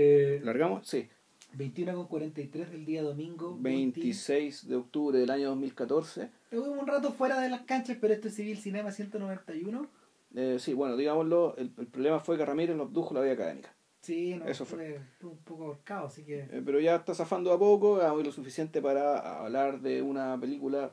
[0.00, 0.86] Eh, ¿Largamos?
[0.86, 1.08] Sí.
[1.54, 3.56] 21 con 43 del día domingo.
[3.58, 6.30] 26 de octubre del año 2014.
[6.52, 9.88] Estuvimos un rato fuera de las canchas, pero esto es Civil Cinema 191.
[10.36, 13.74] Eh, sí, bueno, digámoslo, el, el problema fue que Ramírez nos abdujo la vía académica.
[14.00, 16.42] Sí, no, Eso fue, fue un poco ahorcado, así que...
[16.42, 20.92] Eh, pero ya está zafando a poco, hoy lo suficiente para hablar de una película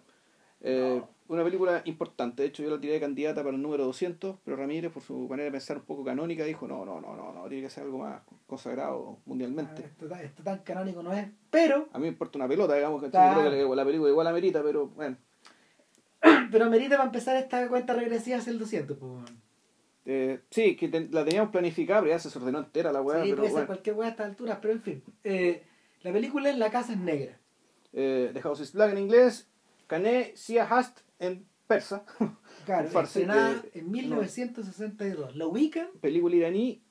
[0.61, 2.43] eh, una película importante.
[2.43, 5.17] De hecho, yo la tiré de candidata para el número 200, pero Ramírez, por su
[5.27, 7.83] manera de pensar un poco canónica, dijo: no, no, no, no, no tiene que ser
[7.83, 9.81] algo más consagrado mundialmente.
[9.83, 12.75] Ah, esto, ta- esto tan canónico no es, pero, A mí me importa una pelota,
[12.75, 13.41] digamos, que Claro.
[13.49, 15.17] creo que la película igual amerita, pero bueno.
[16.51, 18.97] pero merita para empezar esta cuenta regresiva hacia el 200.
[18.97, 19.11] Pues.
[20.07, 23.23] Eh, sí, que la teníamos planificada, pero ya se desordenó entera la weá.
[23.23, 23.67] sí, pero puede ser bueno.
[23.67, 25.03] cualquier weá a estas alturas, pero en fin.
[25.23, 25.63] Eh,
[26.03, 27.39] la película en La Casa es Negra.
[27.93, 29.49] Eh, The House is Black en inglés,
[29.87, 32.05] Kane Sia Hast en persa,
[32.65, 35.35] Claro, estrenada que- en 1962.
[35.35, 35.87] La ubican...
[36.01, 36.81] película iraní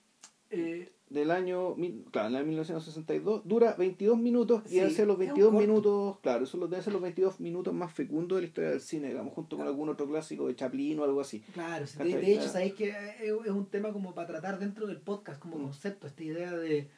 [0.51, 5.07] Eh, del año, mil- claro, en el 1962, dura 22 minutos y Sí, deben ser
[5.07, 5.61] los es un 22 corto.
[5.67, 9.09] minutos, claro, esos deben ser los 22 minutos más fecundos de la historia del cine,
[9.09, 11.41] digamos, junto con algún otro clásico de Chaplin o algo así.
[11.53, 15.41] Claro, de, hecho, sabéis que es, es un tema como para tratar dentro del podcast
[15.41, 15.63] como Mm.
[15.63, 16.89] concepto, esta idea de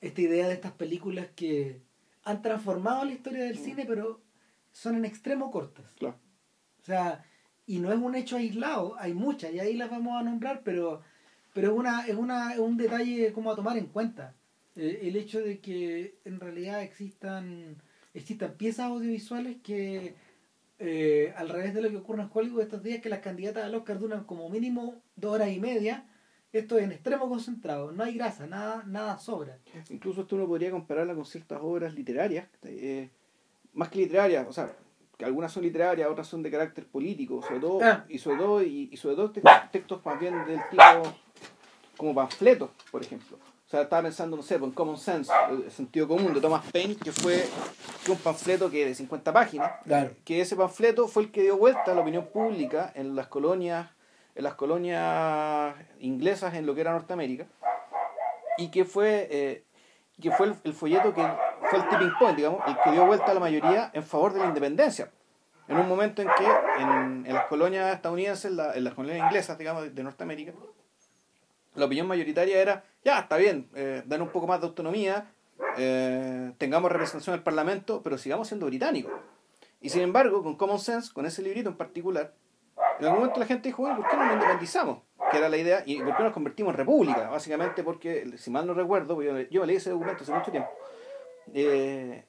[0.00, 1.80] esta idea de estas películas que
[2.24, 3.64] han transformado la historia del Mm.
[3.64, 4.20] cine, pero
[4.72, 5.92] son en extremo cortas.
[5.98, 6.16] Claro.
[6.90, 7.24] Sea,
[7.66, 11.02] y no es un hecho aislado, hay muchas, y ahí las vamos a nombrar, pero,
[11.54, 14.34] pero es una, es una, es un detalle como a tomar en cuenta.
[14.74, 17.76] Eh, el hecho de que en realidad existan,
[18.12, 20.16] existan piezas audiovisuales que
[20.80, 23.74] eh, al revés de lo que ocurre en Hollywood estos días, que las candidatas al
[23.76, 26.08] Oscar duran como mínimo dos horas y media,
[26.52, 29.58] esto es en extremo concentrado, no hay grasa, nada, nada sobra.
[29.90, 33.10] Incluso esto uno podría compararla con ciertas obras literarias, eh,
[33.74, 34.74] más que literarias, o sea,
[35.20, 38.06] que algunas son literarias, otras son de carácter político, sobre todo, Ah.
[38.08, 40.82] y sobre todo, y, y sobre todo te- textos más bien del tipo
[41.98, 43.36] como panfletos, por ejemplo.
[43.36, 46.64] O sea, estaba pensando, no sé, pues, en Common Sense, el sentido común de Thomas
[46.72, 47.44] Paine, que fue
[48.08, 50.10] un panfleto que de 50 páginas, Claro.
[50.24, 53.90] que ese panfleto fue el que dio vuelta a la opinión pública en las colonias
[54.34, 57.44] en las colonias inglesas en lo que era Norteamérica
[58.56, 59.64] y que fue eh,
[60.22, 61.20] que fue el, el folleto que
[61.70, 64.40] fue el tipping point digamos el que dio vuelta a la mayoría en favor de
[64.40, 65.10] la independencia
[65.68, 69.56] en un momento en que en, en las colonias estadounidenses la- en las colonias inglesas
[69.56, 70.52] digamos de, de Norteamérica
[71.74, 75.30] la opinión mayoritaria era ya está bien eh, dan un poco más de autonomía
[75.78, 79.12] eh, tengamos representación en el parlamento pero sigamos siendo británicos
[79.82, 82.34] y sin embargo, con Common Sense, con ese librito en particular,
[82.98, 84.98] en algún momento la gente dijo, bueno, ¿por qué no nos independizamos?
[85.30, 87.30] Que era la idea, y ¿por qué nos convertimos en república?
[87.30, 90.68] Básicamente porque, si mal no recuerdo, yo, yo leí ese documento hace mucho tiempo,
[91.54, 92.24] eh,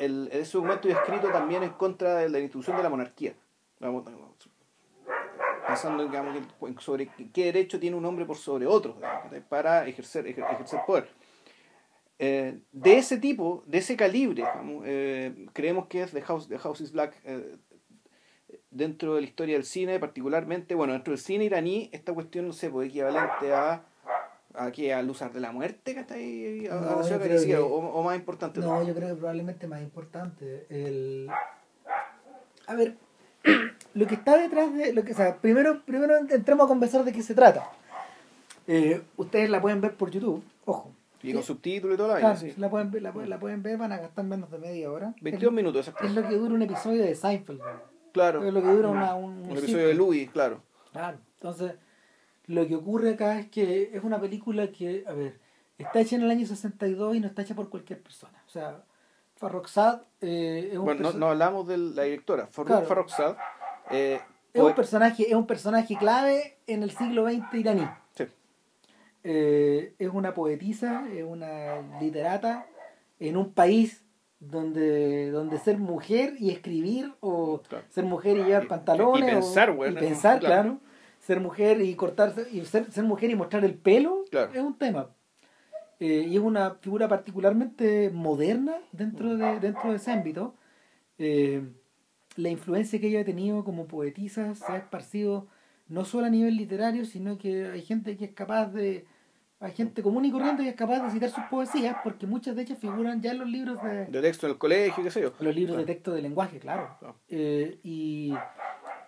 [0.00, 3.34] el, ese documento escrito también en contra de la institución de la monarquía.
[5.66, 6.36] Pensando digamos,
[6.80, 8.96] sobre qué derecho tiene un hombre por sobre otro
[9.48, 11.08] para ejercer, ejer- ejercer poder.
[12.18, 14.44] Eh, de ese tipo, de ese calibre,
[14.84, 17.14] eh, creemos que es The House, The House is Black
[18.70, 22.52] dentro de la historia del cine, particularmente, bueno, dentro del cine iraní, esta cuestión, no
[22.52, 23.84] sé, pues equivalente a
[24.54, 27.20] a que al usar de la muerte que está ahí a- a No, la ciudad
[27.22, 30.66] creo que- o, o más importante No, yo creo que probablemente más importante.
[30.68, 31.28] El...
[32.66, 32.96] A ver,
[33.94, 34.92] lo que está detrás de.
[34.92, 37.68] Lo que, o sea, primero, primero entremos a conversar de qué se trata.
[38.66, 40.92] Eh, ustedes la pueden ver por YouTube, ojo.
[41.22, 42.54] y con subtítulos y toda la Claro, sí.
[42.56, 45.14] la, pueden ver, la, la pueden ver, van a gastar menos de media hora.
[45.20, 47.60] 22 minutos Es, es lo que dura un episodio de Seinfeld.
[48.12, 50.06] claro Es lo que dura una, un, un un episodio de sitcom.
[50.06, 50.60] Louis claro
[50.92, 51.72] Claro, entonces
[52.46, 55.38] lo que ocurre acá es que es una película que, a ver,
[55.78, 58.42] está hecha en el año 62 y no está hecha por cualquier persona.
[58.46, 58.82] O sea,
[59.36, 62.86] Farrokhzad eh, es un bueno no, hablamos de la directora Claro.
[62.86, 63.36] Farrokhzad
[63.90, 64.20] eh,
[64.52, 67.88] es un personaje es un personaje clave en el siglo XX iraní.
[68.14, 68.24] sí,
[69.24, 72.66] Eh, es una poetisa, es una literata
[73.20, 74.04] en un país
[74.40, 77.84] donde, donde ser mujer y escribir o Claro.
[77.90, 80.62] ser mujer y llevar Y- pantalones y o- pensar, y bueno, pensar, claro.
[80.62, 80.78] claro.
[81.22, 84.52] Ser mujer y cortarse y ser, ser mujer y mostrar el pelo Claro.
[84.52, 85.08] es un tema
[86.00, 90.54] Eh, y es una figura particularmente moderna dentro de dentro de ese ámbito
[91.18, 91.62] Eh,
[92.36, 95.46] la influencia que ella ha tenido como poetisa se ha esparcido
[95.88, 99.04] no solo a nivel literario sino que hay gente que es capaz de
[99.60, 102.62] hay gente común y corriente que es capaz de citar sus poesías porque muchas de
[102.62, 105.30] ellas figuran ya en los libros de, de texto en el colegio qué sé yo
[105.38, 105.94] los libros de Claro.
[105.94, 106.96] texto de lenguaje, claro.
[106.98, 107.14] Claro.
[107.28, 108.34] Eh, y,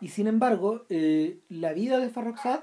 [0.04, 2.60] y sin embargo, eh, la vida de Farrokhzad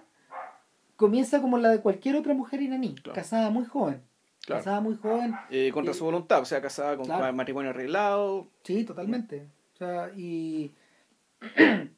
[0.95, 3.15] comienza como la de cualquier otra mujer iraní, Claro.
[3.15, 4.01] casada muy joven.
[4.45, 4.59] Claro.
[4.63, 7.33] Casada muy joven, Eh, contra Eh, su voluntad o sea casada con claro.
[7.33, 9.47] matrimonio arreglado sí, totalmente.
[9.75, 10.71] O sea, y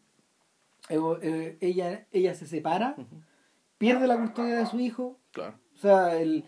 [1.61, 2.95] ella, ella se separa,
[3.77, 6.45] pierde la custodia de su hijo, claro o sea, el,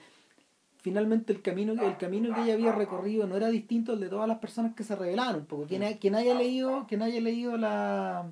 [0.77, 4.27] finalmente el camino, el camino que ella había recorrido no era distinto al de todas
[4.27, 5.65] las personas que se revelaron un poco.
[5.65, 8.31] Quien, ha- quien haya leído, quien haya leído la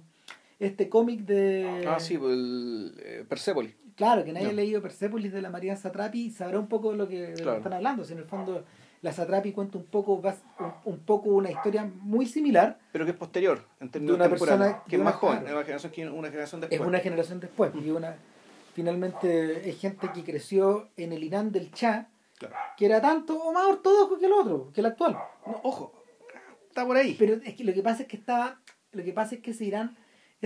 [0.59, 3.73] este cómic de Ah, sí, pues el eh, Persepolis.
[3.95, 4.53] Claro, quien haya Ya.
[4.53, 7.57] leído Persepolis de la María Satrapi sabrá un poco de lo que, de lo que
[7.57, 8.03] están hablando.
[8.03, 8.63] Si en el fondo
[9.01, 10.23] la Satrapi cuenta un poco, un,
[10.85, 14.59] un poco una historia muy similar, Pero que es posterior, en términos una temporales.
[14.67, 15.55] persona- que de es una- más joven, claro.
[15.57, 16.81] una generación, que una generación después.
[16.81, 17.71] es una generación después.
[17.75, 18.15] Y una
[18.73, 22.55] finalmente es gente que creció en el Irán del Claro.
[22.77, 25.13] que era tanto o más ortodoxo que el otro, que el actual.
[25.45, 25.93] No, ojo,
[26.67, 27.15] está por ahí.
[27.19, 28.59] Pero es que lo que pasa es que estaba,
[28.91, 29.95] lo que pasa es que ese Irán,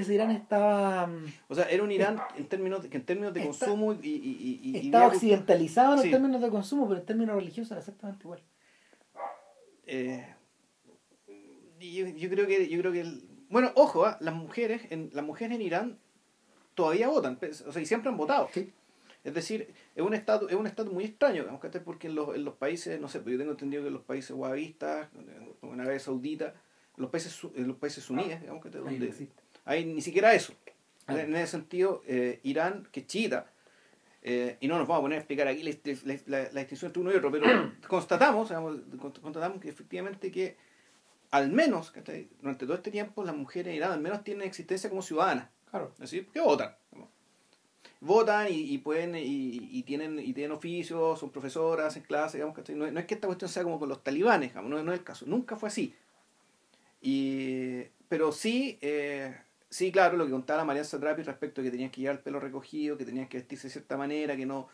[0.02, 3.42] ese Irán estaba, mm, O sea, era un Irán en términos de, en términos de
[3.42, 6.12] Está- consumo y, y, y, estaba occidentalizado en Sí.
[6.12, 8.42] términos de consumo, pero en términos religiosos era exactamente igual.
[9.86, 10.26] Eh,
[11.80, 15.10] y yo, yo creo que yo creo que el- bueno ojo ah, las mujeres en
[15.14, 16.00] las mujeres en Irán
[16.76, 18.74] todavía votan o sea y siempre han votado Sí.
[19.24, 22.44] es decir es un estado es un estado muy extraño digamos, porque en los, en
[22.44, 25.08] los países no sé pues yo tengo entendido que en los países wahabistas
[25.62, 26.48] en Arabia Saudita
[26.98, 29.42] en los países en los países suníes digamos que no donde existe.
[29.68, 30.54] Hay ni siquiera eso
[31.10, 31.22] Ah.
[31.22, 33.50] en ese sentido eh, Irán que es chiita
[34.24, 35.72] eh, y no nos vamos a poner a explicar aquí la,
[36.04, 37.46] la- la- la distinción entre uno y otro, pero
[37.88, 38.78] constatamos, digamos,
[39.22, 40.58] constatamos que efectivamente que
[41.32, 41.94] al menos
[42.42, 45.92] durante todo este tiempo las mujeres en Irán al menos tienen existencia como ciudadanas, Claro.
[45.94, 46.76] es decir, que votan.
[48.02, 49.22] Votan y, y pueden y,
[49.72, 52.76] y tienen y tienen oficios, son profesoras en clase, digamos, ¿cachai?
[52.76, 55.00] No, no es que esta cuestión sea como con los talibanes, digamos, no, no es
[55.00, 55.96] el caso, nunca fue así.
[57.02, 59.36] Y, pero sí, eh,
[59.70, 62.22] sí, claro, lo que contaba la María Satrapi respecto a que tenían que llevar el
[62.24, 64.68] pelo recogido, que tenían que vestirse de cierta manera, que no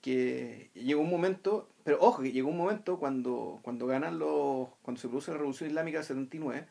[0.00, 4.98] que llegó un momento, pero ojo, que llegó un momento cuando, cuando ganan los, cuando
[4.98, 6.66] se produce la Revolución Islámica del 79,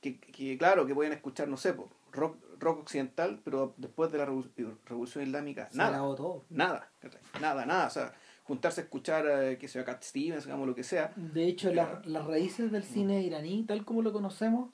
[0.00, 4.16] que, que claro, que pueden escuchar, no sé, po, rock, rock occidental, pero después de
[4.18, 4.48] la Revu-
[4.86, 6.44] Revolución Islámica, Se nada, todo.
[6.48, 6.90] nada,
[7.38, 8.14] nada, nada, o sea,
[8.44, 12.06] juntarse a escuchar, eh, que sea Cat Stevens, digamos, lo que sea, De hecho, las,
[12.06, 14.70] las raíces del cine iraní, tal como lo conocemos,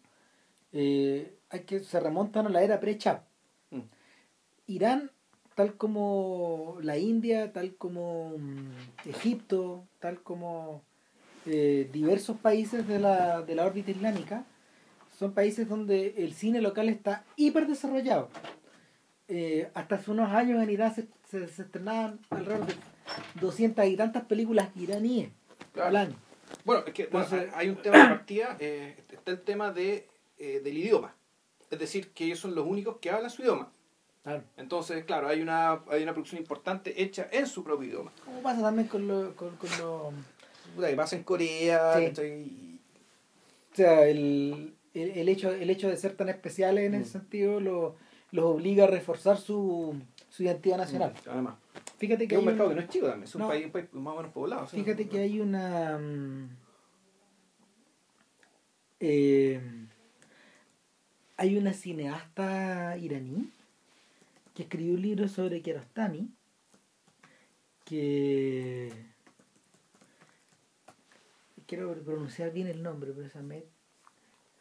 [0.72, 3.22] eh, hay que se remontan a la era pre-Chap.
[3.70, 3.80] Mm.
[4.66, 5.10] Irán,
[5.54, 10.82] tal como la India, tal como mm, Egipto, tal como
[11.46, 14.44] eh, diversos países de la, de la órbita islámica,
[15.16, 18.28] son países donde el cine local está hiper desarrollado.
[19.28, 22.74] Eh, hasta hace unos años en Irán se, se, se estrenaban alrededor de
[23.40, 25.30] 200 y tantas películas iraníes
[25.72, 25.88] Claro.
[25.90, 26.16] al año.
[26.64, 30.08] Bueno, es que bueno, Entonces- hay un tema de partida, eh, está el tema de,
[30.38, 31.14] eh, del idioma.
[31.74, 33.70] Es decir, que ellos son los únicos que hablan su idioma.
[34.22, 34.42] Claro.
[34.56, 38.12] Entonces, claro, hay una, hay una producción importante hecha en su propio idioma.
[38.24, 40.12] ¿Cómo pasa también con lo, con, con lo-
[40.86, 42.04] que pasa en Corea, Sí.
[42.06, 42.30] ¿cachai?
[42.42, 42.80] Y-
[43.72, 47.20] o sea, el, el, el hecho, el hecho de ser tan especiales en ese Mm.
[47.20, 47.96] sentido lo-
[48.30, 49.94] los obliga a reforzar su,
[50.30, 51.12] su identidad nacional.
[51.30, 51.56] Además,
[51.98, 53.48] Fíjate que es un mercado que no es chico también, es un, No.
[53.48, 54.64] país, un país más o menos poblado.
[54.64, 55.98] o sea, Fíjate que hay una.
[55.98, 56.48] mm,
[59.00, 59.60] eh,
[61.36, 63.50] hay una cineasta iraní
[64.54, 66.28] que escribió un libro sobre Kiarostami
[67.84, 68.92] que.
[71.66, 73.64] Quiero pronunciar bien el nombre, pero esa me-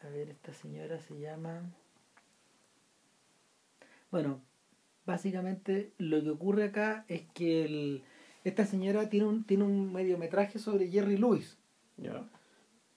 [0.03, 1.61] A ver, esta señora se llama.
[4.11, 4.41] Bueno,
[5.05, 8.03] básicamente lo que ocurre acá es que el,
[8.43, 11.57] esta señora tiene un, tiene un mediometraje sobre Jerry Lewis,
[11.97, 12.23] Ya.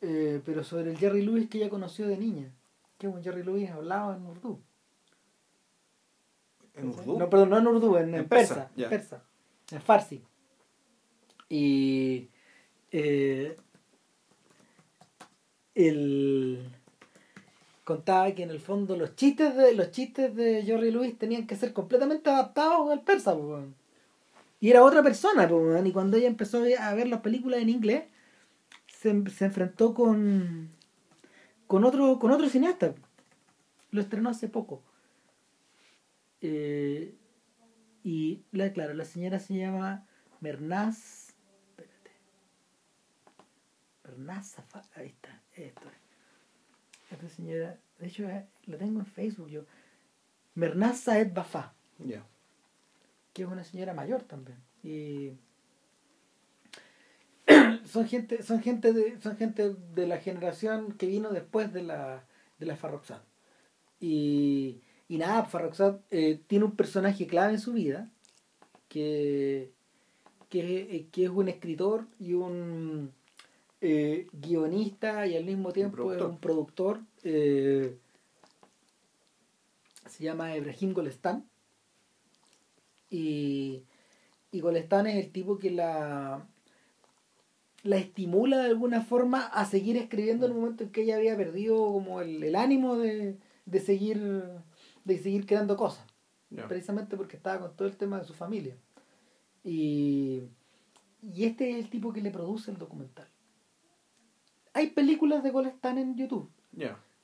[0.03, 2.51] eh, pero sobre el Jerry Lewis que ella conoció de niña,
[2.99, 4.61] que un Jerry Lewis hablado en urdu.
[6.75, 7.19] ¿En Urdu?
[7.19, 8.89] No, perdón, no en urdu, en, persa, persa, en ya.
[8.89, 9.23] persa,
[9.71, 10.23] en farsi.
[11.49, 12.29] Y
[12.93, 13.57] eh,
[15.75, 16.71] el
[17.85, 21.55] contaba que en el fondo los chistes de los chistes de Jerry Lewis tenían que
[21.55, 23.61] ser completamente adaptados al persa, po,
[24.59, 28.05] y era otra persona, po, y cuando ella empezó a ver las películas en inglés,
[28.89, 30.71] se, se enfrentó con
[31.67, 32.95] con otro con otro cineasta.
[33.91, 34.83] Lo estrenó hace poco.
[36.41, 37.17] Eh,
[38.03, 40.07] y la, claro, la señora se llama
[40.41, 41.35] Mernaz.
[41.71, 42.11] Espérate.
[44.05, 44.57] Mernaz
[44.95, 47.13] Ahí está, esto es.
[47.13, 49.65] Esta señora, de hecho, eh, la tengo en Facebook yo.
[50.55, 52.25] Mernaz Saed Bafa, Ya.
[53.33, 54.59] que es una señora mayor también.
[54.83, 55.33] Y
[57.87, 62.27] son gente, son gente de, son gente de la generación que vino después de la,
[62.59, 63.23] de la Farroxat.
[64.01, 68.11] Y, y nada, Farroxat eh, tiene un personaje clave en su vida,
[68.89, 69.73] que,
[70.49, 73.13] que, eh, que es un escritor y un
[73.81, 76.31] eh, guionista y al mismo tiempo es productor.
[76.31, 77.01] un productor.
[77.25, 77.99] eh,
[80.07, 81.49] se llama Ebrahim Golestán.
[83.11, 83.83] Y,
[84.51, 86.47] y Golestán es el tipo que la
[87.87, 91.37] la estimula de alguna forma a seguir escribiendo en un momento en que ella había
[91.37, 94.43] perdido como el, el ánimo de, de seguir
[95.05, 96.05] de seguir creando cosas
[96.69, 98.77] precisamente porque estaba con todo el tema de su familia.
[99.63, 100.43] Y,
[101.23, 103.29] y este es el tipo que le produce el documental.
[104.73, 106.51] Hay películas de Cole Stan en YouTube.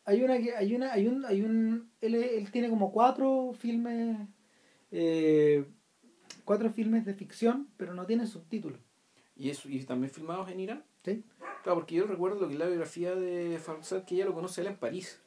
[0.05, 4.19] Hay una que hay una hay un hay un él, él tiene como cuatro filmes
[4.91, 5.65] eh,
[6.45, 8.81] cuatro filmes de ficción pero no tienen subtítulos
[9.37, 10.85] ¿Y, eso, ¿Y también filmados en Irán?
[11.05, 11.25] ¿sí?
[11.63, 14.77] Claro, porque yo recuerdo que la biografía de Farsad que ella lo conoce él en
[14.77, 15.21] París.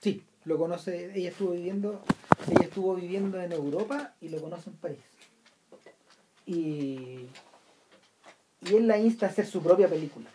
[0.00, 2.02] Sí, lo conoce, ella estuvo viviendo,
[2.48, 4.98] ella estuvo viviendo en Europa y lo conoce en París.
[6.44, 7.26] Y,
[8.60, 10.28] y él la insta a hacer su propia película.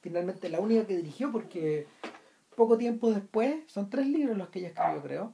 [0.00, 1.86] Finalmente la única que dirigió porque
[2.56, 5.32] poco tiempo después, son tres libros los que ella escribió creo,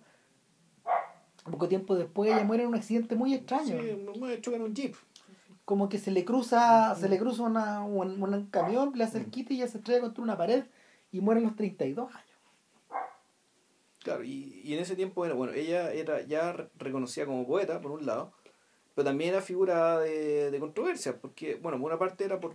[1.45, 3.81] poco tiempo después ella muere en un accidente muy extraño.
[3.81, 4.95] Sí, me choca en un jeep.
[5.65, 9.27] Como que se le cruza, se le cruza una, un, un camión, le hace el
[9.31, 10.65] quite y ella se estrella contra una pared
[11.13, 12.29] y muere a los 32 años.
[14.01, 17.81] Claro, y, y en ese tiempo, bueno, bueno, ella era ya re- reconocida como poeta,
[17.81, 18.33] por un lado,
[18.95, 22.55] pero también era figura de, de controversia, porque, bueno, por una parte era por,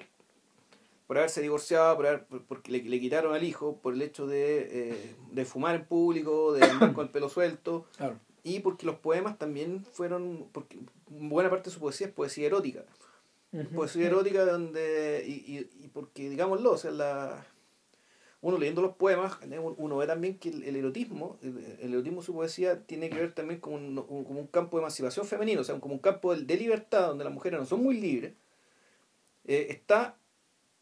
[1.08, 4.28] por haberse divorciado, por haber, por- porque le, le quitaron al hijo, por el hecho
[4.28, 8.20] de, eh, de fumar en público, de andar con el pelo suelto, Claro.
[8.44, 10.78] Y porque los poemas también fueron, porque
[11.10, 12.84] buena parte de su poesía es poesía erótica.
[13.76, 17.46] poesía erótica donde y, y, y porque digámoslo o sea la
[18.42, 22.20] uno leyendo los poemas eh, uno ve también que el, el erotismo el, el erotismo
[22.22, 25.26] de su poesía tiene que ver también con un, un- como un campo de emancipación
[25.26, 27.98] femenino o sea como un campo de, de libertad donde las mujeres no son muy
[28.00, 28.34] libres
[29.46, 30.18] eh, está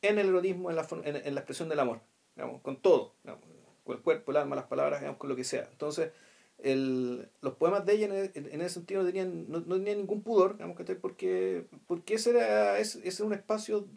[0.01, 2.01] en el erotismo en la, en, en la expresión del amor
[2.35, 3.43] digamos, con todo digamos,
[3.85, 6.11] con el cuerpo el alma las palabras digamos, con lo que sea entonces
[6.59, 9.97] el, los poemas de ella en, en- en ese sentido no tenían, no, no tenían
[9.99, 10.95] ningún pudor, digamos, ¿cachai?
[10.97, 13.87] porque, porque ese era, ese, ese era un espacio,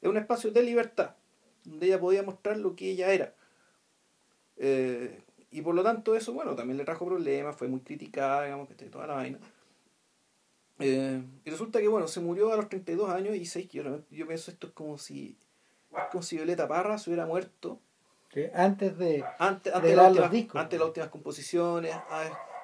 [0.00, 1.16] era un espacio de libertad,
[1.64, 3.34] donde ella podía mostrar lo que ella era.
[4.56, 8.68] Eh, y por lo tanto eso, bueno, también le trajo problemas, fue muy criticada, digamos,
[8.68, 9.38] que toda la vaina.
[10.78, 14.00] Eh, y resulta que, bueno, se murió a los 32 años y sé que yo,
[14.10, 15.36] yo pienso esto es como si,
[15.92, 17.80] es como si Violeta Parra se hubiera muerto
[18.54, 19.24] Antes de...
[19.38, 20.60] antes, antes, de, las los últimas, discos.
[20.60, 21.94] antes de las últimas composiciones,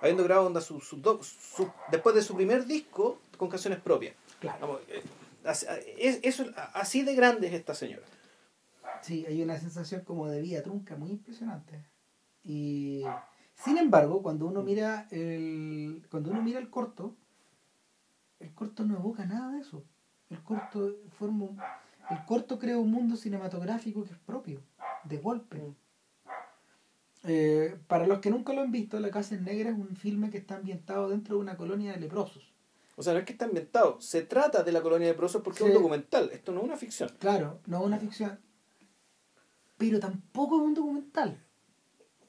[0.00, 1.00] habiendo grabado onda su, su,
[1.90, 4.14] después de su primer disco con canciones propias.
[4.40, 4.58] Claro.
[4.60, 5.02] Vamos, eh,
[5.44, 5.66] así-
[5.98, 6.44] es, eso,
[6.74, 8.06] así de grande es esta señora.
[9.02, 11.84] Sí, hay una sensación como de vida trunca muy impresionante.
[12.44, 13.04] Y
[13.54, 17.14] sin embargo, cuando uno mira el cuando uno mira el corto,
[18.40, 19.84] el corto no evoca nada de eso.
[20.30, 21.48] El corto forma
[22.10, 24.62] el corto crea un mundo cinematográfico que es propio,
[25.08, 25.56] de golpe.
[25.58, 25.74] Mm.
[27.24, 30.30] Eh, para los que nunca lo han visto, La Casa es Negra es un filme
[30.30, 32.52] que está ambientado dentro de una colonia de leprosos.
[32.96, 35.58] O sea, no es que está ambientado, se trata de la colonia de Prosos porque
[35.62, 37.10] es un documental, esto no es una ficción.
[37.20, 38.40] Claro, no es una ficción.
[39.76, 41.40] Pero tampoco es un documental.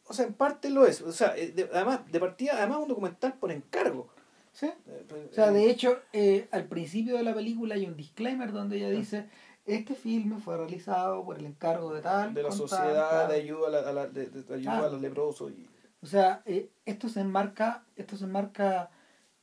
[0.05, 1.01] O sea, en parte lo es.
[1.01, 4.09] O sea, eh, de- además, de partida, además es un documental por encargo.
[4.51, 4.67] ¿Sí?
[4.87, 8.77] Eh, O sea, de hecho, eh, al principio de la película hay un disclaimer donde
[8.77, 9.27] ella dice,
[9.75, 12.33] este filme fue realizado por el encargo de tal.
[12.33, 13.29] de la tal, sociedad tal".
[13.29, 14.85] de ayuda a, la- a la- de, de- ayuda Claro.
[14.87, 15.51] a los leprosos.
[15.51, 15.67] Y,
[16.01, 18.89] O sea, eh, esto se enmarca, esto se enmarca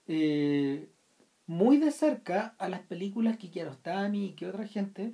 [0.08, 0.88] eh,
[1.46, 5.12] muy de cerca a las películas que Kiarostami y que otra gente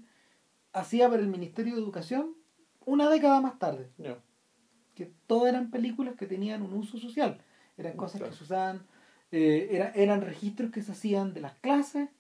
[0.73, 2.35] hacía para el Ministerio de Educación
[2.85, 3.91] una década más tarde.
[4.95, 7.39] que todas eran películas que tenían un uso social.
[7.79, 8.31] Eran cosas Claro.
[8.33, 8.87] que se usaban,
[9.31, 12.11] eh, era- eran registros que se hacían de las clases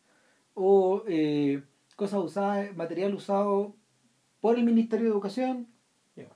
[0.55, 1.63] o eh,
[2.03, 3.77] cosas usadas, material usado
[4.41, 5.69] por el Ministerio de Educación
[6.17, 6.27] Ya.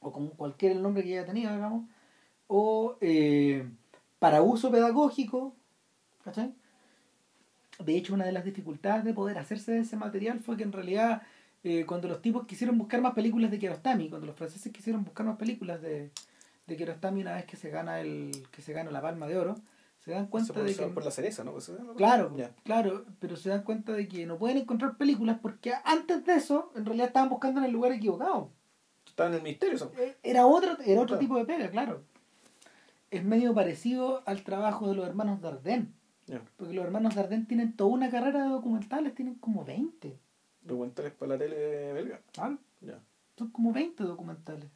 [0.00, 1.88] o con cualquier el nombre que haya tenido, digamos,
[2.48, 3.64] o eh,
[4.18, 5.54] para uso pedagógico,
[6.24, 6.52] ¿cachai?
[7.78, 10.72] De hecho, una de las dificultades de poder hacerse de ese material fue que en
[10.72, 11.22] realidad
[11.62, 15.24] eh, cuando los tipos quisieron buscar más películas de Kiarostami, cuando los franceses quisieron buscar
[15.26, 16.10] más películas de,
[16.66, 19.54] de Kiarostami una vez que se gana el que se gana la Palma de Oro,
[20.04, 21.52] se dan cuenta por, de que por la cereza, ¿no?
[21.52, 26.24] Pues, claro, claro, pero se dan cuenta de que no pueden encontrar películas porque antes
[26.26, 28.50] de eso en realidad estaban buscando en el lugar equivocado.
[29.06, 29.76] Está en el misterio.
[29.76, 29.92] eso.
[29.98, 31.18] Eh, Era otro, era otro Claro.
[31.20, 32.02] tipo de pega, claro.
[33.10, 35.88] Es medio parecido al trabajo de los hermanos Dardenne.
[36.26, 36.42] Ya.
[36.56, 40.18] Porque los hermanos Dardenne tienen toda una carrera de documentales, tienen como 20.
[40.62, 42.20] Documentales para la tele belga.
[42.32, 42.58] ¿sabes?
[42.80, 42.98] Ya.
[43.38, 44.66] Son como 20 documentales.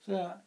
[0.00, 0.42] O sea...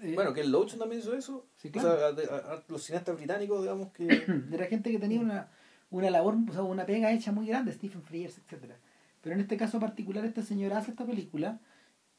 [0.00, 1.46] eh, Bueno, que el Loach también hizo eso.
[1.56, 1.98] Sí, O claro.
[1.98, 4.08] sea, de- a- a- los cineastas británicos, digamos que.
[4.52, 5.48] era gente que tenía una,
[5.90, 8.76] una labor, o sea, una pega hecha muy grande, Stephen Frears, etcétera
[9.20, 11.60] Pero en este caso particular, esta señora hace esta película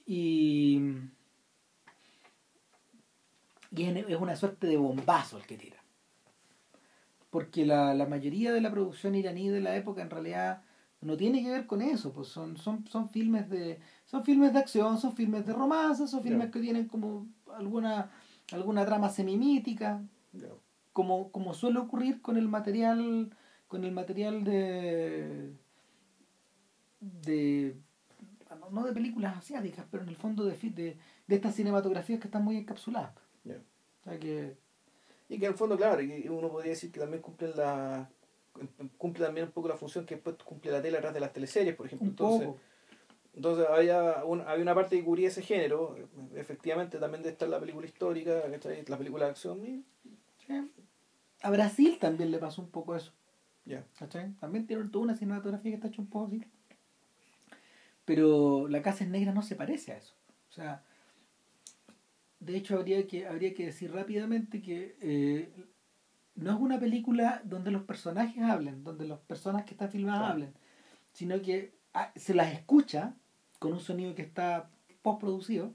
[0.06, 0.82] y.
[3.74, 5.78] Y es es una suerte de bombazo el que tira.
[7.30, 10.64] Porque la, la mayoría de la producción iraní de la época en realidad
[11.00, 14.60] no tiene que ver con eso, pues son, son, son filmes de, son filmes de
[14.60, 18.12] acción, son filmes de romance, son filmes que tienen como alguna,
[18.52, 20.02] alguna trama semimítica,
[20.94, 23.36] como, como suele ocurrir con el material,
[23.68, 25.54] con el material de
[27.00, 27.76] de
[28.70, 32.44] no de películas asiáticas, pero en el fondo de, de, de estas cinematografías que están
[32.44, 33.14] muy encapsuladas.
[33.46, 34.56] O sea que...
[35.30, 38.10] Y que en el fondo, claro, uno podría decir que también cumplen la
[38.98, 41.76] cumple también un poco la función que después cumple la tele atrás de las teleseries,
[41.76, 42.08] por ejemplo.
[42.10, 42.50] entonces,
[43.34, 45.96] entonces había, había una parte que cubría ese género,
[46.36, 48.44] efectivamente también de estar la película histórica,
[48.88, 49.86] la película de acción.
[51.42, 53.14] A Brasil también le pasó un poco eso.
[54.40, 56.44] También tiene toda una cinematografía que está hecha un poco así.
[58.06, 60.14] Pero La Casa es Negra no se parece a eso.
[60.50, 60.84] O sea,
[62.40, 65.50] de hecho habría que, habría que decir rápidamente que eh,
[66.36, 70.54] no es una película donde los personajes hablen, donde las personas que están filmadas hablen,
[71.14, 73.16] sino que ah, se las escucha
[73.62, 74.72] con un sonido que está
[75.04, 75.72] postproducido,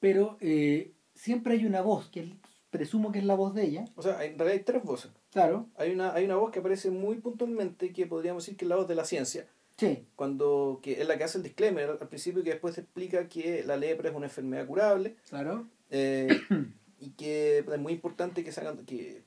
[0.00, 2.32] pero eh, siempre hay una voz, que
[2.70, 3.84] presumo que es la voz de ella.
[3.96, 5.10] O sea, en realidad hay tres voces.
[5.30, 5.68] Claro.
[5.76, 8.76] Hay una, hay una voz que aparece muy puntualmente, que podríamos decir que es la
[8.76, 9.46] voz de la ciencia.
[9.76, 10.06] Sí.
[10.16, 13.76] Cuando, que es la que hace el disclaimer al principio, que después explica que la
[13.76, 15.16] lepra es una enfermedad curable.
[15.28, 15.66] Claro.
[15.90, 16.28] Eh,
[16.98, 19.22] y que es muy importante que se hagan, que,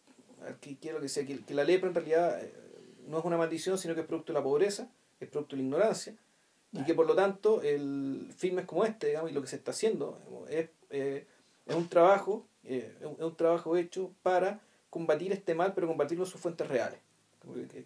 [0.60, 2.52] que quiero que sea, que, que, la lepra en realidad eh,
[3.08, 5.68] no es una maldición, sino que es producto de la pobreza, es producto de la
[5.68, 6.16] ignorancia.
[6.78, 9.72] Y que por lo tanto, el filmes como este, digamos, y lo que se está
[9.72, 11.26] haciendo, es, eh,
[11.66, 16.42] es un trabajo, es un trabajo hecho para combatir este mal, pero combatirlo en sus
[16.42, 17.00] fuentes reales.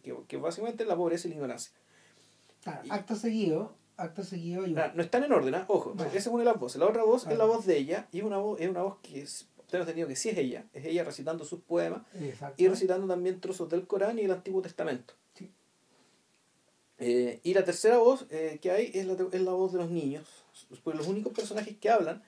[0.03, 1.73] Que, que, básicamente es la pobreza y la ignorancia
[2.65, 4.65] acto seguido, acto seguido.
[4.67, 5.65] no están en orden, ¿ah?
[5.67, 6.79] ojo, esa es una de las voces.
[6.79, 9.21] La otra voz es la voz de ella, y una voz, es una voz que
[9.21, 12.01] es, tengo entendido que sí es ella, es ella recitando sus poemas
[12.57, 15.13] y recitando también trozos del Corán y el Antiguo Testamento.
[16.99, 19.89] Eh, y la tercera voz eh, que hay es la, es la voz de los
[19.89, 20.27] niños,
[20.83, 22.21] pues los únicos personajes que hablan,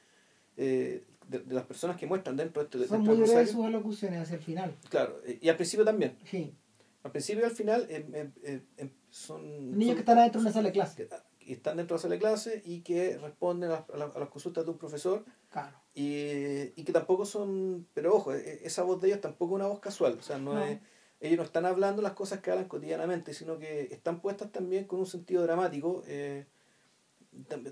[0.55, 4.37] eh, de, las personas que muestran dentro de este Son muy breves sus alocuciones hacia
[4.37, 4.77] el final.
[4.89, 6.17] Claro, y al principio también.
[6.25, 6.55] Sí.
[7.03, 8.31] Al principio y al final em, em,
[8.77, 9.77] em, son...
[9.77, 11.07] Niños que están dentro de una sala de clase.
[11.39, 14.71] Que están dentro de la sala de clase y que responden a, las consultas de
[14.71, 15.25] un profesor.
[15.49, 15.75] Claro.
[15.95, 17.87] Y, y, que tampoco son...
[17.93, 20.13] Pero ojo, e, esa voz de ellos tampoco es una voz casual.
[20.19, 20.79] O sea, no, Es,
[21.21, 24.99] ellos no están hablando las cosas que hablan cotidianamente, sino que están puestas también con
[24.99, 26.45] un sentido dramático, eh,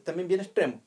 [0.03, 0.81] también bien extremo.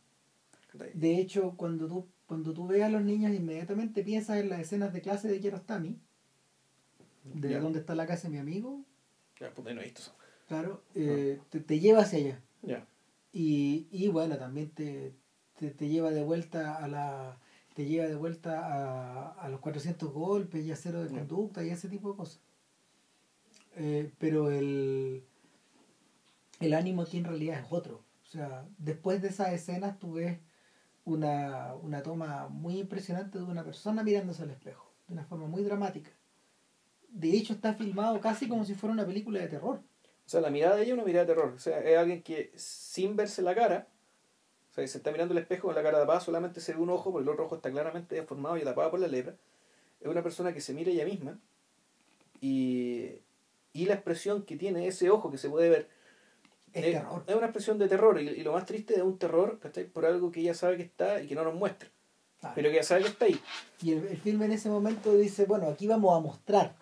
[0.95, 4.93] De hecho, cuando tú, cuando tú ves a los niños, inmediatamente piensas en las escenas
[4.93, 5.99] de clase de Kiarostami
[7.25, 8.81] de dónde está la casa de mi amigo.
[9.39, 10.03] Ya, pues no he visto
[10.47, 12.41] Claro, eh, te, te, lleva hacia allá.
[12.63, 12.87] Ya.
[13.33, 15.15] Y, y bueno, también te,
[15.59, 17.39] te, te, lleva de vuelta a la
[17.75, 21.71] te lleva de vuelta a, a los 400 golpes y a cero de conducta y
[21.71, 22.41] ese tipo de cosas.
[23.77, 25.25] Eh, pero el,
[26.61, 28.05] el ánimo aquí en realidad es otro.
[28.25, 30.39] O sea, después de esas escenas tú ves
[31.05, 35.63] una, una toma muy impresionante de una persona mirándose al espejo, de una forma muy
[35.63, 36.11] dramática
[37.13, 39.81] de hecho está filmado casi como si fuera una película de terror.
[40.27, 41.53] O sea, la mirada de ella es una mirada de terror.
[41.55, 43.89] O sea, es alguien que sin verse la cara,
[44.71, 46.91] o sea, se está mirando el espejo con la cara tapada, solamente se ve un
[46.91, 49.37] ojo, porque el otro ojo está claramente deformado y tapado por la lepra.
[50.01, 51.39] Es una persona que se mira ella misma
[52.41, 53.11] y,
[53.73, 55.89] y la expresión que tiene ese ojo que se puede ver
[56.73, 57.25] es, terror.
[57.27, 59.61] es una expresión de terror y, lo más triste es un terror
[59.93, 61.89] por algo que ella sabe que está y que no nos muestra.
[62.57, 63.41] Pero que ya sabe que está ahí.
[63.83, 66.75] Y el, el filme en ese momento dice, bueno, aquí vamos a mostrar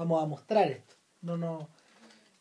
[0.00, 0.94] vamos a mostrar esto.
[1.20, 1.68] No, no.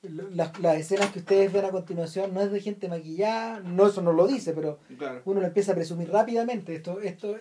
[0.02, 4.02] Las, las escenas que ustedes ven a continuación no es de gente maquillada, no eso
[4.02, 4.80] no lo dice, pero
[5.26, 6.74] uno lo empieza a presumir rápidamente.
[6.74, 7.36] Esto, esto,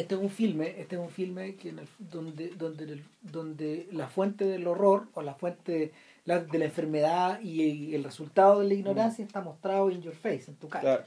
[0.00, 4.66] este es un filme, este es un filme que donde, donde, donde la fuente del
[4.68, 5.92] horror o la fuente de
[6.24, 10.44] la, de la enfermedad y el, resultado de la ignorancia está mostrado in your face,
[10.48, 11.04] en tu cara.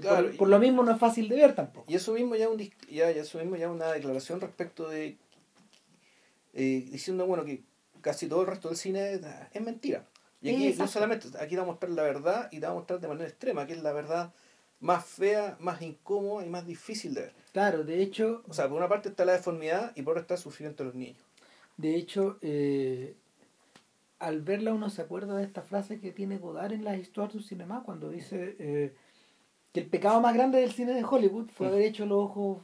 [0.00, 0.30] Claro.
[0.36, 1.90] por, lo mismo no es fácil de ver tampoco.
[1.90, 5.16] Y eso mismo ya, un, ya, ya eso mismo ya una declaración respecto de
[6.54, 7.62] eh, diciendo bueno que
[8.00, 9.20] casi todo el resto del cine
[9.52, 10.06] es, mentira.
[10.40, 12.74] Y aquí no solamente, aquí te va a mostrar la verdad y te va a
[12.76, 14.32] mostrar de manera extrema, que es la verdad
[14.80, 17.34] más fea, más incómoda y más difícil de ver.
[17.52, 18.42] Claro, de hecho...
[18.48, 20.88] O sea, por una parte está la deformidad y por otra está el sufrimiento de
[20.88, 21.22] los niños.
[21.76, 23.16] De hecho, eh,
[24.18, 27.40] al verla uno se acuerda de esta frase que tiene Godard en la historia du
[27.40, 28.56] cinema cuando dice...
[28.58, 28.94] Eh,
[29.76, 32.62] que el pecado más grande del cine de Hollywood fue haber hecho los ojos,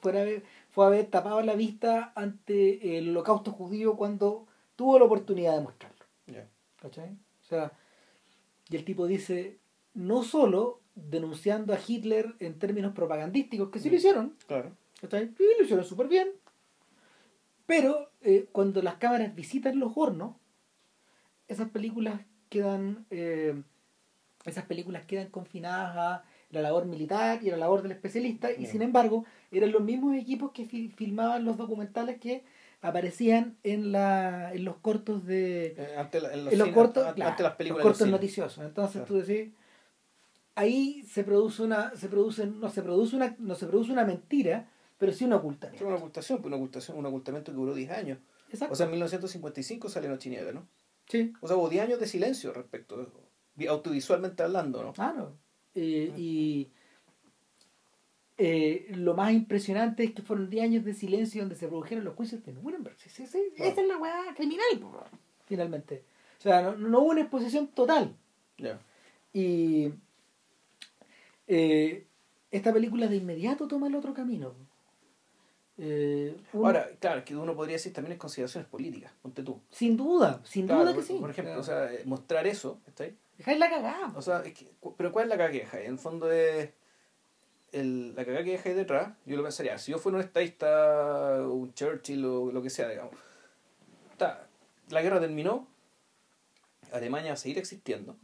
[0.00, 5.64] fue fue haber tapado la vista ante el holocausto judío cuando tuvo la oportunidad de
[5.64, 6.04] mostrarlo.
[6.80, 7.10] ¿Cachai?
[7.10, 7.72] O sea,
[8.68, 9.58] y el tipo dice,
[9.94, 13.98] no solo denunciando a Hitler en términos propagandísticos, que sí lo mm.
[13.98, 14.72] hicieron, claro.
[15.00, 16.28] Sí, lo hicieron súper bien,
[17.66, 20.36] Pero eh, cuando las cámaras visitan los hornos,
[21.48, 23.62] esas películas quedan eh,
[24.44, 28.64] esas películas quedan confinadas a la labor militar y a la labor del especialista y
[28.64, 28.66] Mm.
[28.66, 32.44] sin embargo eran los mismos equipos que fi- filmaban los documentales que
[32.82, 36.74] aparecían en la en los cortos de Eh, ante, la- en los en los cines,
[36.82, 38.62] cortos, ante- claro, ante las películas los cortos noticiosos.
[38.64, 39.06] Entonces Claro.
[39.06, 39.52] tú decís,
[40.54, 44.70] ahí se produce una, se produce, no se produce una, no se produce una mentira,
[44.98, 45.86] pero sí una Es ocultamiento.
[45.86, 48.18] una ocultación, una ocultación, un ocultamiento que duró 10 años.
[48.50, 48.72] Exacto.
[48.72, 50.66] O sea, en 1955 sale Noche y Nieve, ¿no?
[51.08, 52.96] sí, O sea, hubo 10 años de silencio respecto,
[53.56, 54.92] de- audiovisualmente hablando, ¿no?
[54.92, 55.36] claro.
[55.74, 56.70] Eh, y
[58.36, 62.14] eh, lo más impresionante es que fueron 10 años de silencio donde se produjeron los
[62.14, 62.96] juicios de Nuremberg.
[62.98, 63.70] Sí, sí, sí, Claro.
[63.72, 64.66] Esa es la weá criminal,
[65.46, 66.04] finalmente.
[66.38, 68.14] O sea, no, no hubo una exposición total.
[68.58, 68.78] Ya.
[69.32, 69.92] Y
[71.46, 72.06] eh,
[72.50, 74.54] esta película de inmediato toma el otro camino.
[75.76, 79.60] Eh, uno- Ahora, claro, que uno podría decir también es consideraciones políticas, ponte tú.
[79.70, 81.16] sin duda, sin Claro, duda que por, sí.
[81.20, 83.16] por ejemplo, O sea, o sea, eh, mostrar eso, ¿está ahí?
[83.38, 84.12] dejáis la cagada.
[84.16, 85.86] O sea, es que, pero ¿cuál es la cagada que dejáis?
[85.86, 86.70] En el fondo es
[87.72, 91.74] el, la cagada que dejáis detrás, yo lo pensaría, si yo fuera un estadista, un
[91.74, 93.16] Churchill o lo que sea, digamos,
[94.12, 94.46] está,
[94.90, 95.66] la guerra terminó,
[96.92, 98.16] Alemania va a seguir existiendo,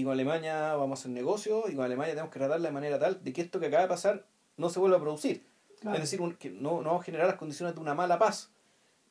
[0.00, 2.98] y con Alemania vamos a hacer negocio, y con Alemania tenemos que tratarla de manera
[2.98, 5.44] tal de que esto que acaba de pasar no se vuelva a producir.
[5.80, 5.96] Claro.
[5.96, 8.50] Es decir, un- que no, no vamos a generar las condiciones de una mala paz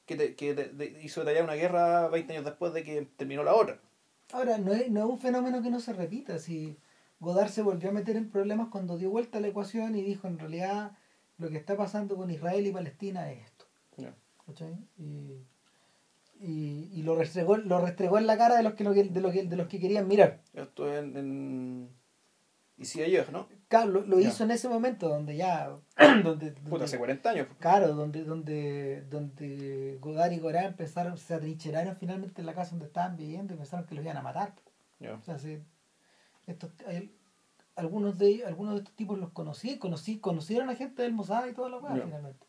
[0.05, 3.55] que, te- que te- hizo detallar una guerra 20 años después de que terminó la
[3.55, 3.79] otra.
[4.31, 6.37] Ahora, no es, no es un fenómeno que no se repita.
[6.37, 6.77] Si
[7.19, 10.27] Godard se volvió a meter en problemas cuando dio vuelta a la ecuación y dijo,
[10.27, 10.91] en realidad,
[11.39, 13.65] lo que está pasando con Israel y Palestina es esto.
[14.45, 14.75] ¿cachai?
[14.97, 15.37] Y,
[16.39, 19.21] y, y lo, restregó, lo restregó en la cara de los que, lo que- de,
[19.21, 20.41] los que, de los que querían mirar.
[20.53, 21.89] Esto en, en...
[22.77, 23.47] Y si ayer, ¿no?
[23.67, 25.69] Claro, lo, hizo en ese momento donde ya...
[26.23, 27.47] donde, Puta, donde- hace 40 años.
[27.59, 32.85] Claro, donde, donde, donde Godard y Gorá empezaron, se atrincheraron finalmente en la casa donde
[32.85, 34.53] estaban viviendo y pensaron que los iban a matar.
[35.01, 35.61] O sea, se-
[36.47, 37.13] estos, hay-
[37.75, 41.47] algunos de ellos- algunos de estos tipos los conocí, conocí, conocieron a gente del Mossad
[41.47, 42.03] y toda la Ya.
[42.05, 42.47] finalmente.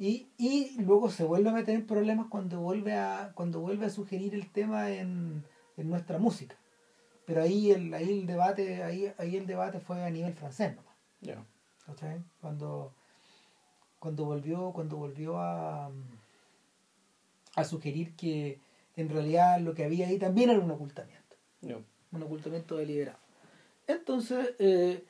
[0.00, 3.90] Y, y luego se vuelve a meter en problemas cuando vuelve a, cuando vuelve a
[3.90, 5.44] sugerir el tema en,
[5.76, 6.56] en nuestra música.
[7.26, 10.94] Pero ahí el, ahí el debate, ahí, ahí el debate fue a nivel francés nomás.
[11.20, 11.44] Ya.
[11.84, 12.22] ¿cachai?
[12.40, 12.92] Cuando,
[13.98, 15.90] cuando volvió, cuando volvió a,
[17.56, 18.58] a sugerir que
[18.96, 21.36] en realidad lo que había ahí también era un ocultamiento,
[22.12, 23.18] un ocultamiento deliberado.
[23.86, 25.04] Entonces, eh,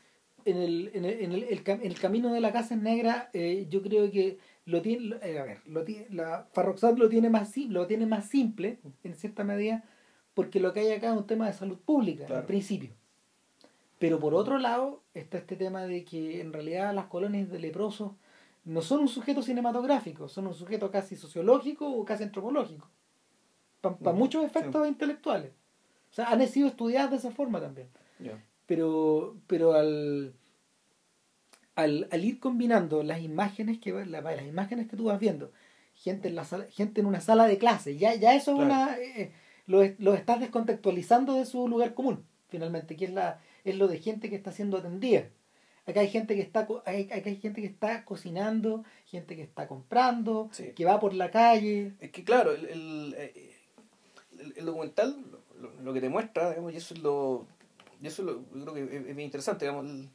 [0.44, 3.66] en, el, en, el, en el, el cam- el camino de la casa negra, eh,
[3.70, 7.29] yo creo que lo tiene, lo- eh, a ver, lo tiene, la Farroxat lo tiene
[7.31, 9.85] más lo tiene más simple, en cierta medida,
[10.35, 12.40] porque lo que hay acá es un tema de salud pública, Claro.
[12.42, 12.90] en principio.
[13.99, 18.12] Pero por otro lado, está este tema de que en realidad las colonias de leprosos
[18.64, 22.88] no son un sujeto cinematográfico, son un sujeto casi sociológico o casi antropológico.
[23.81, 25.53] Para muchos efectos intelectuales.
[26.11, 27.88] O sea, han sido estudiadas de esa forma también.
[28.66, 30.35] Pero, pero al,
[31.81, 35.53] al, al ir combinando las imágenes que la- las imágenes que tú vas viendo,
[35.95, 38.97] gente en la sala, gente en una sala de clase, ya, ya eso es una
[38.99, 39.33] eh,
[39.66, 43.88] lo, es- lo estás descontextualizando de su lugar común, finalmente, que es la, es lo
[43.88, 45.29] de gente que está siendo atendida.
[45.87, 49.66] Acá hay gente que está hay, acá hay gente que está cocinando, gente que está
[49.66, 50.73] comprando, Sí.
[50.77, 51.93] que va por la calle.
[52.01, 53.57] Es que claro, el, el, eh,
[54.38, 55.16] el- el documental
[55.61, 57.47] lo, lo que te muestra, digamos, y eso es lo,
[58.03, 60.09] y eso es lo, yo creo que es, es bien interesante, digamos, el-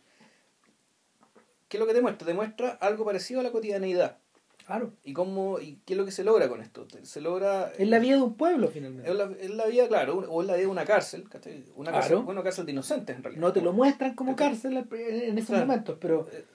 [1.67, 2.25] ¿qué es lo que te muestra?
[2.27, 4.17] Te muestra algo parecido a la cotidianeidad.
[4.65, 4.93] Claro.
[5.03, 6.87] ¿Y cómo, y qué es lo que se logra con esto?
[7.03, 7.71] Se logra...
[7.77, 9.09] Es la vida de un pueblo, finalmente.
[9.11, 11.65] Es la, es la vida, claro, o es la vida de una cárcel, ¿cachai?
[11.75, 12.23] Una cárcel, Claro.
[12.25, 13.41] bueno, cárcel de inocentes en realidad.
[13.41, 15.67] No te lo muestran como cárcel en esos Claro.
[15.67, 16.45] momentos, pero Eh,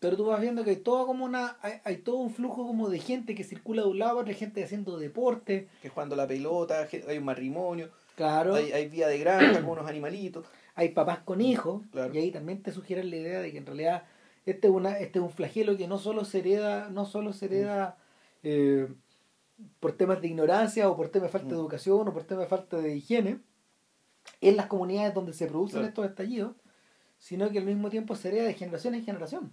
[0.00, 2.88] Pero tú vas viendo que hay todo como una, hay, hay todo un flujo como
[2.88, 6.24] de gente que circula de un lado a otro, gente haciendo deporte, que jugando la
[6.28, 10.46] pelota, hay un matrimonio, claro, hay, hay vida de granja con unos animalitos.
[10.76, 12.14] hay papás con hijos, Claro.
[12.14, 14.04] y ahí también te sugieren la idea de que en realidad
[14.50, 17.46] este es una, este es un flagelo que no solo se hereda, no solo se
[17.46, 17.96] hereda
[18.42, 18.88] eh,
[19.80, 21.60] por temas de ignorancia o por temas de falta de Mm.
[21.60, 23.40] educación o por temas de falta de higiene
[24.40, 25.88] en las comunidades donde se producen Claro.
[25.88, 26.52] estos estallidos,
[27.18, 29.50] sino que al mismo tiempo se hereda de generación en generación.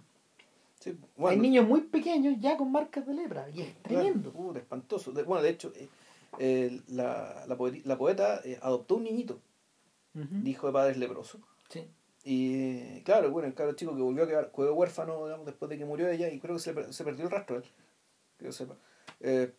[0.78, 4.30] Sí, Hay niños muy pequeños ya con marcas de lepra y es claro, tremendo.
[4.32, 5.10] puta, espantoso.
[5.12, 5.88] De- bueno, de hecho, eh,
[6.38, 9.40] eh, la, la, poeti- la poeta eh, adoptó un niñito,
[10.44, 11.40] hijo de padres leprosos.
[11.70, 11.86] Sí.
[12.28, 15.78] Y claro, bueno, el cabro chico que volvió a quedar, quedó huérfano digamos, después de
[15.78, 17.64] que murió ella y creo que se, se perdió el rastro él.
[18.36, 18.50] Que.
[19.20, 19.54] Eh,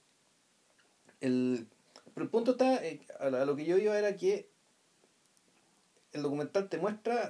[1.22, 1.66] el,
[2.14, 4.50] pero el punto está, eh, a, lo que yo iba era que
[6.12, 7.30] el documental te muestra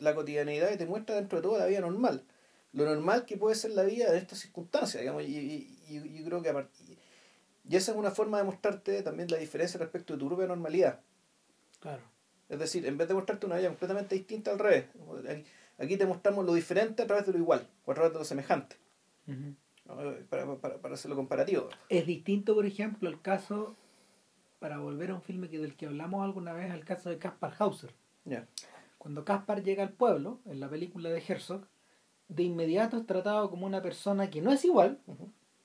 [0.00, 2.24] la cotidianidad y te muestra dentro de todo la vida normal.
[2.72, 6.24] Lo normal que puede ser la vida en estas circunstancias, digamos, y, y- y yo
[6.24, 6.98] creo que a partir,
[7.68, 10.98] y esa es una forma de mostrarte también la diferencia respecto de tu propia normalidad.
[11.78, 12.02] Claro.
[12.48, 14.86] Es decir, en vez de mostrarte una vida completamente distinta al revés,
[15.78, 18.24] aquí te mostramos lo diferente a través de lo igual, o a través de lo
[18.24, 18.76] semejante.
[20.28, 21.68] para, para, para, hacerlo comparativo.
[21.88, 23.76] Es distinto, por ejemplo, el caso,
[24.58, 27.54] para volver a un filme que del que hablamos alguna vez, el caso de Caspar
[27.58, 27.90] Hauser.
[28.98, 31.66] Cuando Caspar llega al pueblo, en la película de Herzog,
[32.28, 34.98] de inmediato es tratado como una persona que no es igual,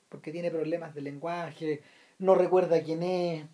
[0.08, 1.82] porque tiene problemas de lenguaje,
[2.18, 3.46] no recuerda quién es.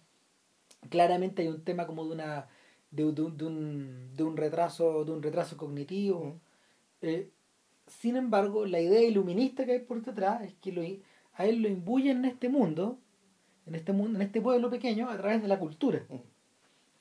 [0.90, 2.48] Claramente hay un tema como de una
[2.90, 6.40] de, un, de un retraso de un retraso cognitivo.
[7.03, 7.31] Eh,
[7.87, 10.83] sin embargo, la idea iluminista que hay por detrás es que lo,
[11.35, 12.99] a él lo imbuyen en este mundo,
[13.66, 16.05] en este mundo, en este pueblo pequeño, a través de la cultura.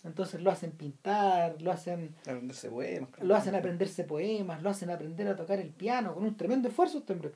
[0.04, 5.28] Entonces lo hacen pintar, lo hacen aprenderse poemas, lo hacen aprenderse poemas, lo hacen aprender
[5.28, 7.32] a tocar el piano con un tremendo esfuerzo este hombre.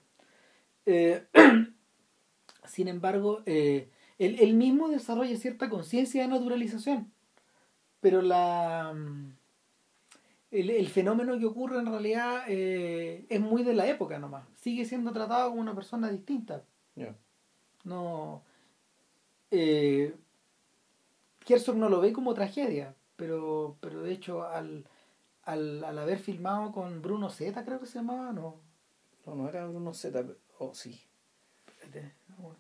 [0.86, 1.26] Eh,
[2.66, 7.12] sin embargo, eh, él, mismo desarrolla cierta conciencia de naturalización,
[8.02, 8.94] pero la
[10.52, 14.46] el, fenómeno que ocurre en realidad eh, es muy de la época nomás.
[14.56, 16.64] Sigue siendo tratado como una persona distinta.
[17.84, 18.44] No.
[19.52, 20.14] Eh,
[21.48, 24.86] Herzog no lo ve como tragedia, pero, pero de hecho al,
[25.44, 28.58] al, al haber filmado con Bruno Z, creo que se llamaba, no.
[29.26, 30.20] No, no era Bruno Z,
[30.60, 31.00] o oh, sí.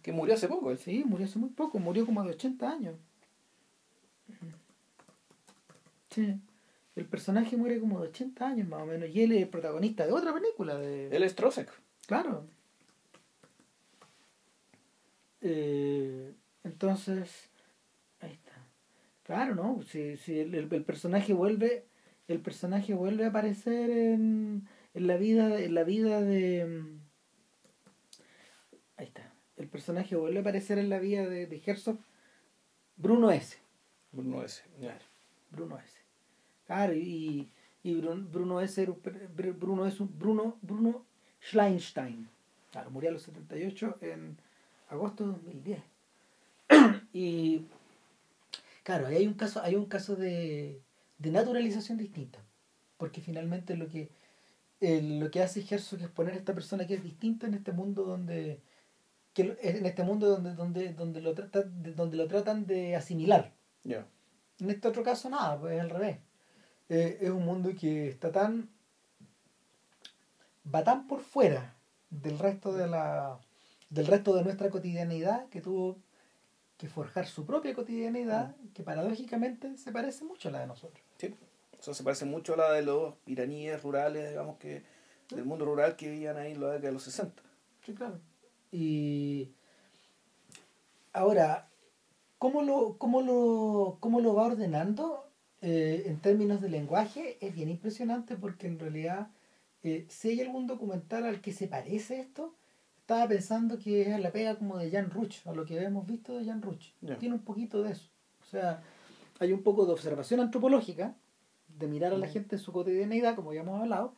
[0.01, 0.77] Que murió hace poco, él.
[0.77, 2.95] Sí, murió hace muy poco, murió como de 80 años.
[6.09, 6.39] Sí.
[6.95, 10.05] El personaje muere como de 80 años más o menos, y él es el protagonista
[10.05, 10.77] de otra película.
[10.77, 11.07] De...
[11.15, 11.69] Él es Trosek.
[12.07, 12.45] Claro.
[15.41, 17.49] Eh, entonces,
[18.19, 18.51] ahí está.
[19.23, 19.81] Claro, ¿no?
[19.83, 21.85] Si, si el, el, personaje vuelve,
[22.27, 26.83] el personaje vuelve a aparecer en, en la vida, en la vida de.
[28.97, 29.31] Ahí está.
[29.55, 31.99] El personaje vuelve a aparecer en la vida de, de Herzog.
[32.97, 33.57] Bruno S.
[34.11, 34.63] Bruno S.
[35.51, 35.98] Bruno S.
[36.69, 37.49] Claro, y,
[37.81, 38.85] y Bruno S.
[39.57, 41.03] Bruno es un Bruno, Bruno
[41.41, 42.29] Schleinstein.
[42.71, 44.37] Claro, murió a los 78 en
[44.87, 45.81] agosto de 2010.
[47.13, 47.63] y
[48.83, 50.79] Claro, hay un caso, hay un caso de,
[51.17, 52.37] naturalización distinta.
[52.97, 54.11] Porque finalmente lo que,
[54.79, 58.03] lo que hace Herzog es poner a esta persona que es distinta en este mundo
[58.03, 58.61] donde
[59.35, 63.53] en este mundo donde donde donde lo tratan donde lo tratan de asimilar
[63.85, 66.17] en este otro caso nada pues es al revés
[66.89, 68.69] eh, es un mundo que está tan
[70.73, 71.75] va tan por fuera
[72.09, 73.39] del resto de la
[73.89, 75.97] del resto de nuestra cotidianidad que tuvo
[76.79, 78.67] que forjar su propia cotidianidad, mm.
[78.69, 81.03] que paradójicamente se parece mucho a la de nosotros.
[81.17, 81.35] Sí,
[81.77, 84.83] eso se parece mucho a la de los iraníes rurales, digamos que,
[85.29, 87.43] del mundo rural que vivían ahí en la década de los 60.
[87.85, 88.21] Sí, claro.
[88.71, 89.51] Y
[91.11, 91.67] ahora,
[92.37, 95.28] ¿cómo lo, cómo lo, cómo lo va ordenando
[95.61, 97.37] eh, en términos de lenguaje?
[97.41, 99.29] Es bien impresionante porque en realidad,
[99.83, 102.55] eh, si hay algún documental al que se parece esto,
[102.99, 106.37] estaba pensando que es la pega como de Jan Ruch, a lo que habíamos visto
[106.37, 106.93] de Jan Ruch.
[107.19, 108.09] Tiene un poquito de eso.
[108.41, 108.83] O sea,
[109.39, 111.15] hay un poco de observación antropológica,
[111.67, 114.13] de mirar a la gente en su cotidianeidad, como ya hemos hablado,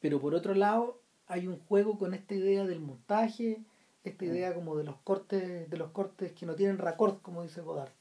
[0.00, 3.62] pero por otro lado hay un juego con esta idea del montaje,
[4.02, 7.60] esta idea como de los cortes, de los cortes que no tienen raccord, como dice
[7.60, 7.92] Godard.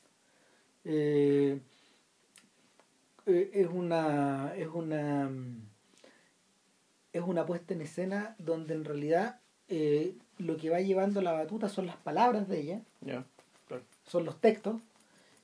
[0.85, 1.59] Eh,
[3.29, 5.29] es una es una
[7.13, 11.69] es una puesta en escena donde en realidad eh, lo que va llevando la batuta
[11.69, 12.81] son las palabras de ella,
[14.05, 14.81] son los textos,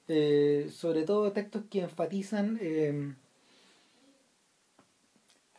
[0.08, 3.14] eh, sobre todo textos que enfatizan, eh,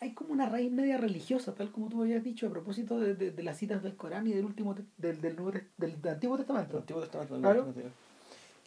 [0.01, 3.43] hay como una raíz media religiosa, tal como tú habías dicho a propósito de, de,
[3.43, 5.37] las citas del Corán y del último del, del,
[5.77, 6.79] del, Antiguo Testamento.
[6.79, 7.73] Antiguo Testamento, claro.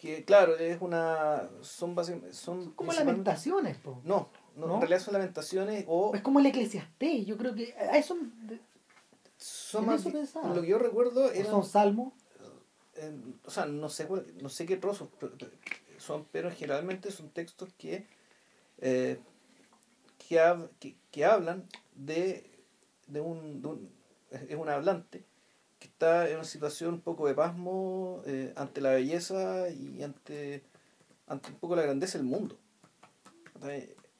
[0.00, 1.94] Que claro, es una son
[2.32, 7.36] son como lamentaciones, No, no, en realidad son lamentaciones o es como el eclesiastés, yo
[7.36, 8.16] creo que a eso
[9.36, 12.14] son más, lo que yo recuerdo eran, son salmos
[12.94, 14.08] eh, o sea no sé
[14.40, 15.08] no sé qué trozos
[15.98, 18.06] son pero generalmente son textos que
[18.78, 19.18] eh,
[20.18, 22.48] que, que, hablan de,
[23.08, 23.92] de, un, de un
[24.30, 25.24] es un hablante
[25.80, 30.62] que está en una situación un poco de pasmo eh, ante la belleza y ante
[31.26, 32.58] ante un poco la grandeza del mundo.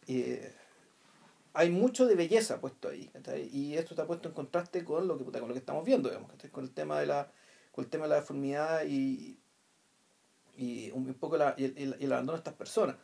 [0.07, 0.55] Eh,
[1.53, 3.11] hay mucho de belleza puesto ahí
[3.53, 6.31] y esto está puesto en contraste con lo que con lo que estamos viendo digamos,
[6.53, 7.31] con el tema de la
[7.73, 9.39] con el tema de la deformidad y,
[10.57, 12.97] y un poco la, y el, el, abandono de estas personas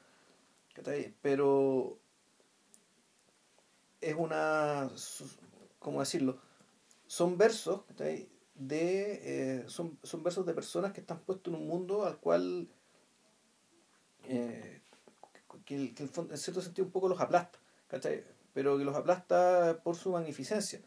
[1.23, 1.99] pero
[4.01, 4.91] es una
[5.79, 6.39] cómo decirlo
[7.07, 7.83] son versos
[8.59, 12.69] de eh, son, son versos de personas que están puestos en un mundo al cual
[14.25, 14.81] eh,
[15.65, 18.25] que, que en cierto sentido un poco los aplasta ¿cachai?
[18.55, 20.81] pero que los aplasta por su magnificencia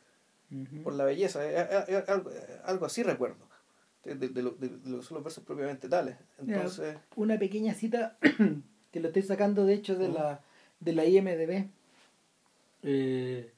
[0.84, 1.42] por la belleza.
[2.08, 2.32] Algo,
[2.64, 3.48] algo, así recuerdo
[4.04, 6.18] de, de, lo, de, lo, son los versos propiamente tales.
[6.40, 8.18] Entonces una pequeña cita
[8.92, 10.42] que lo estoy sacando de hecho de la
[10.80, 11.70] de la IMDB
[12.84, 13.52] eh,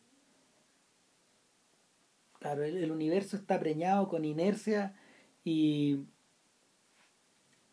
[2.42, 4.96] Claro, el, universo está preñado con inercia
[5.44, 6.00] y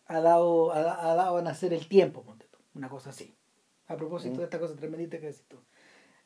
[0.05, 2.23] ha dado, ha, dado a nacer el tiempo,
[2.75, 3.35] una cosa así.
[3.87, 5.57] A propósito de esta cosa tremendita que decís tú.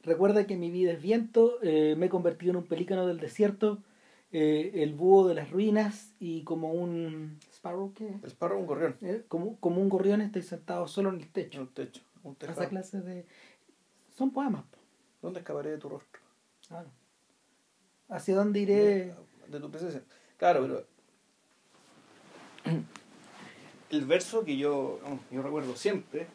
[0.02, 3.84] Recuerda que mi vida es viento, eh, me he convertido en un pelícano del desierto,
[4.32, 8.08] eh, el búho de las ruinas y como un sparrow ¿qué?
[8.24, 8.96] El sparrow un gorrión.
[9.02, 11.60] Eh, como, como un gorrión estoy sentado solo en el techo.
[11.60, 12.02] En el techo.
[12.24, 13.24] Un Esa clase de...
[14.16, 14.64] Son poemas.
[15.20, 16.20] ¿Dónde escaparé de tu rostro?
[16.66, 16.90] Claro.
[18.12, 19.14] ¿Hacia dónde iré?
[19.48, 20.02] De, tu presencia.
[20.36, 20.86] Claro, pero.
[23.90, 26.26] El verso que yo, yo recuerdo siempre,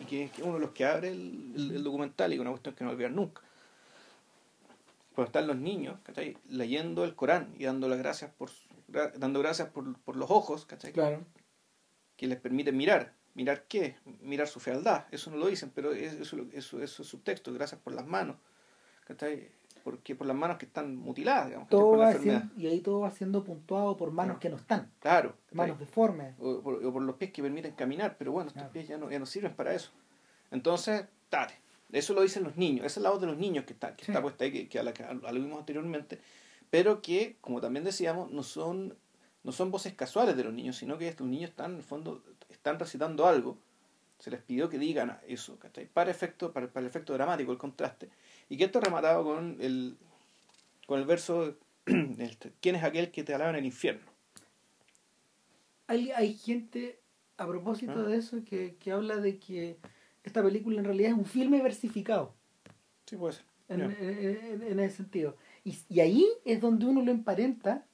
[0.00, 2.84] y que es uno de los que abre el, el, documental y una cuestión que
[2.84, 3.42] no olvidar nunca.
[5.14, 6.36] Cuando están los niños, ¿cachai?
[6.48, 8.50] Leyendo el Corán y dando las gracias por
[8.88, 10.92] dando gracias por, por los ojos, ¿cachai?
[10.92, 11.24] Claro.
[12.16, 13.14] Que les permiten mirar.
[13.34, 13.96] ¿Mirar qué?
[14.20, 15.06] Mirar su fealdad.
[15.12, 17.52] Eso no lo dicen, pero eso, eso, eso es subtexto.
[17.52, 18.36] Gracias por las manos.
[19.06, 19.50] ¿cachai?
[19.82, 21.68] Porque por las manos que están mutiladas, digamos.
[21.68, 22.14] Todo va
[22.56, 24.90] y ahí todo va siendo puntuado por manos que no están.
[25.00, 25.34] Claro.
[25.52, 26.34] Manos deformes.
[26.38, 29.26] O por, los pies que permiten caminar, pero bueno, estos pies ya no, ya no
[29.26, 29.90] sirven para eso.
[30.50, 31.54] Entonces, dale.
[31.92, 32.86] Eso lo dicen los niños.
[32.86, 34.82] Esa es la voz de los niños que está, que está puesta ahí, que, a
[34.82, 36.20] la que a lo vimos anteriormente.
[36.70, 38.96] Pero que, como también decíamos, no son,
[39.42, 42.22] no son voces casuales de los niños, sino que estos niños están, en el fondo,
[42.48, 43.58] están recitando algo.
[44.20, 45.86] Se les pidió que digan eso, ¿cachai?
[45.86, 48.10] Para, efecto, para, para el efecto dramático, el contraste
[48.50, 49.96] y que esto rematado con el,
[50.86, 51.56] con el verso,
[52.60, 54.10] ¿quién es aquel que te alaba en el infierno?
[55.86, 56.98] Hay, hay gente,
[57.38, 58.02] a propósito ah.
[58.02, 59.78] de eso, que, que habla de que
[60.24, 62.34] esta película en realidad es un filme versificado.
[63.06, 63.44] Sí, puede ser.
[63.68, 65.36] En, en, en, ese sentido.
[65.62, 67.86] Y, y, ahí es donde uno lo emparenta,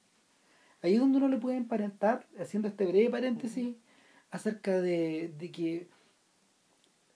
[0.80, 3.76] ahí es donde uno le puede emparentar, haciendo este breve paréntesis,
[4.30, 5.88] acerca de, de que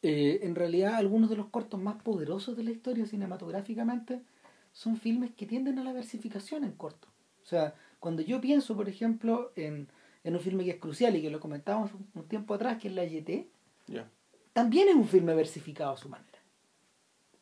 [0.03, 4.23] eh, en realidad algunos de los cortos más poderosos de la historia cinematográficamente
[4.73, 7.09] son filmes que tienden a la versificación en corto.
[7.43, 9.89] O sea, cuando yo pienso, por ejemplo, en,
[10.25, 12.95] en un filme que es crucial y que lo comentábamos un, tiempo atrás, que es
[12.95, 13.47] La YT,
[14.53, 16.39] también es un filme versificado a su manera.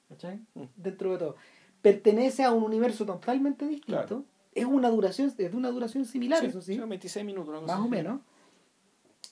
[0.09, 0.41] ¿Cachai?
[0.55, 0.65] Mm.
[0.77, 1.37] Dentro de todo.
[1.83, 4.25] Pertenece a un universo totalmente distinto.
[4.53, 6.79] Es una duración, es de una duración similar, eso sí.
[6.79, 8.21] 26 minutos, Más o menos.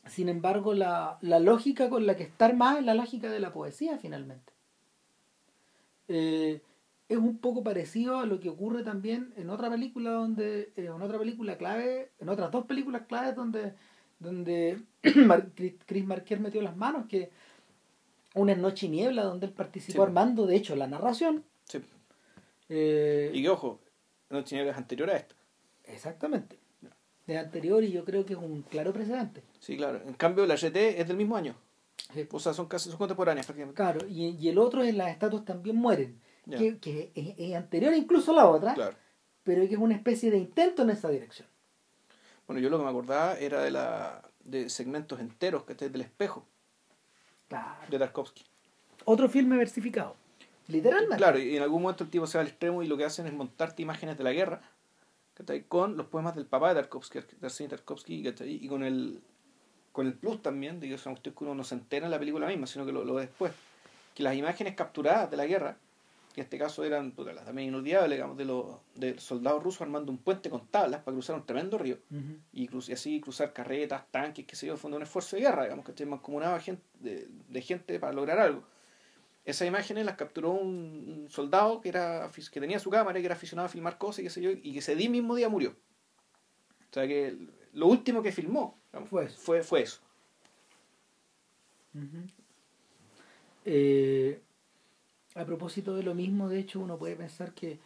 [0.09, 3.53] Sin embargo, la, la, lógica con la que está armada es la lógica de la
[3.53, 4.53] poesía, finalmente.
[6.09, 6.61] Eh,
[7.09, 11.03] es un poco parecido a lo que ocurre también en otra película donde, eh, en
[11.03, 13.75] otra película clave, en otras dos películas claves donde,
[14.19, 14.81] donde
[15.87, 17.31] Chris Marquer metió las manos, que
[18.35, 21.45] una es Noche y Niebla, donde él participó armando, de hecho, la narración.
[21.64, 21.81] Sí.
[22.69, 23.81] Eh, y que ojo,
[24.31, 25.35] Noche y Niebla es anterior a esta.
[25.85, 26.65] Exactamente
[27.27, 29.43] de anterior y yo creo que es un claro precedente.
[29.59, 30.01] Sí, claro.
[30.07, 31.57] En cambio, la GT es del mismo año.
[32.31, 33.77] O sea, son casi son contemporáneas prácticamente.
[33.77, 38.33] Claro, y, y el otro es Las estatuas también mueren, que, que es, anterior incluso
[38.33, 38.97] a la otra, claro.
[39.43, 41.49] pero que es una especie de intento en esa dirección.
[42.47, 46.47] Bueno, yo lo que me acordaba era de la de segmentos enteros que del espejo
[47.49, 47.91] claro.
[47.91, 48.45] de Tarkovsky.
[49.05, 50.15] Otro filme versificado,
[50.69, 51.17] literalmente.
[51.17, 53.27] Claro, y en algún momento el tipo se va al extremo y lo que hacen
[53.27, 54.61] es montarte imágenes de la guerra
[55.68, 59.20] con los poemas del papá de Tarkovsky, de Tarkovsky y con el,
[59.92, 62.11] con el plus también, de que es una cuestión que uno no se entera en
[62.11, 63.53] la película misma, sino que lo, ve después.
[64.14, 65.77] Que las imágenes capturadas de la guerra,
[66.35, 70.11] que en este caso eran las también inolvidables, digamos, de los de soldados rusos armando
[70.11, 71.99] un puente con tablas para cruzar un tremendo río.
[72.53, 75.85] Y, y, así cruzar carretas, tanques, qué sé yo, fue un esfuerzo de guerra, digamos,
[75.85, 78.64] que se mancomunaba gente, de, de gente para lograr algo
[79.46, 83.36] esas imágenes las capturó un, soldado que era que tenía su cámara y que era
[83.36, 85.70] aficionado a filmar cosas y qué sé yo, y que ese día mismo día murió.
[86.90, 87.38] O sea que
[87.72, 88.76] lo último que filmó
[89.09, 90.01] fue, fue, fue eso.
[93.64, 94.40] Eh,
[95.34, 97.78] a propósito de lo mismo, de hecho, uno puede pensar que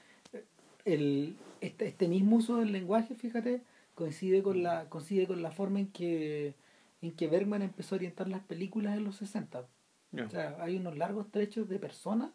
[0.84, 3.62] el, este, este mismo uso del lenguaje, fíjate,
[3.94, 6.54] coincide con la, coincide con la forma en que,
[7.02, 9.66] en que Bergman empezó a orientar las películas en los 60.
[10.12, 12.30] O sea, hay unos largos trechos de personas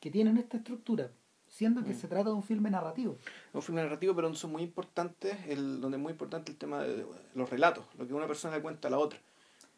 [0.00, 1.10] que tienen esta estructura,
[1.46, 2.00] siendo que mm.
[2.00, 3.18] se trata de un filme narrativo.
[3.52, 6.82] Un filme narrativo, pero donde son muy importantes, el, donde es muy importante el tema
[6.82, 9.20] de los relatos, lo que una persona le cuenta a la otra.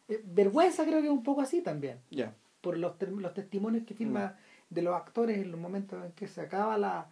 [0.09, 1.99] Eh, vergüenza creo que es un poco así también.
[2.11, 2.35] Ya.
[2.61, 4.27] Por los, los testimonios que firma
[4.71, 4.75] mm.
[4.75, 7.09] de los actores en los momentos en que se acaba la,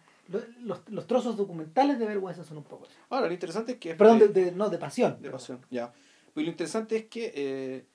[0.61, 2.95] los, los trozos documentales de vergüenza son un poco eso.
[3.09, 3.95] Ahora, lo interesante es que...
[3.95, 5.21] Perdón, de, de- no, de pasión.
[5.21, 5.91] De pasión, ya.
[6.33, 7.85] Pues lo interesante es que eh,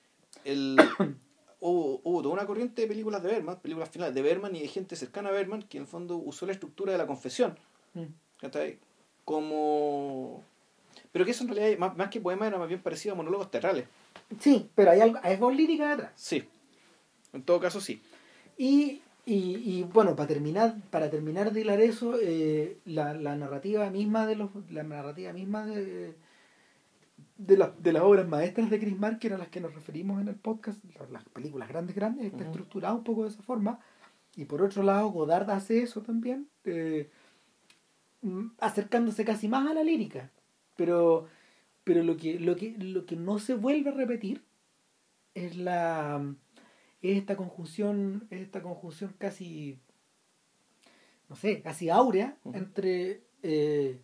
[0.45, 0.77] el,
[1.59, 4.67] hubo, hubo toda una corriente de películas de Berman, películas finales de Berman y de
[4.67, 7.57] gente cercana a Berman, que en el fondo usó la estructura de la confesión,
[7.93, 8.05] Mm.
[9.25, 10.43] Como...
[11.11, 13.51] Pero que eso en realidad, más, más que poema, era más bien parecido a monólogos
[13.51, 13.85] teatrales.
[14.39, 16.11] Sí, pero hay algo, hay voz lírica detrás.
[16.15, 16.43] Sí.
[17.33, 18.01] En todo caso, sí.
[18.57, 23.89] Y, y, y, bueno, para terminar, para terminar de hilar eso, eh, la, la narrativa
[23.89, 26.13] misma de los, la narrativa misma de,
[27.39, 30.27] de, la- de las obras maestras de Chris Marker a las que nos referimos en
[30.27, 32.45] el podcast, las- las películas grandes, grandes, está Ujú.
[32.45, 33.79] estructurada un poco de esa forma.
[34.35, 37.09] Y por otro lado, Godard hace eso también, eh,
[38.21, 40.29] mm, acercándose casi más a la lírica.
[40.75, 41.27] Pero,
[41.83, 44.43] pero lo que, lo que, lo que no se vuelve a repetir
[45.33, 46.21] es la
[47.01, 49.79] es esta conjunción, es esta conjunción casi,
[51.29, 54.01] no sé, casi áurea entre, eh,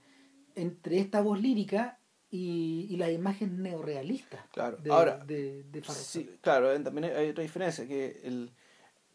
[0.55, 1.99] entre esta voz lírica
[2.31, 4.77] y, y la imagen neorrealista Claro.
[4.77, 6.01] de, Ahora, de, de Farrow.
[6.03, 8.51] Sí, claro, también hay otra diferencia, que el,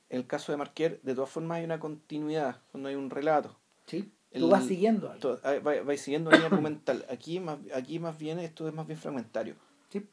[0.09, 3.59] el caso de Marquer, de todas formas hay una continuidad, cuando hay un relato.
[3.87, 4.13] ¿Sí?
[4.31, 5.39] el- Tú vas siguiendo algo.
[5.43, 7.05] Ah, va- vais siguiendo una argumental.
[7.11, 9.57] Aquí más, aquí más bien esto es más bien fragmentario.
[9.91, 10.07] Sí.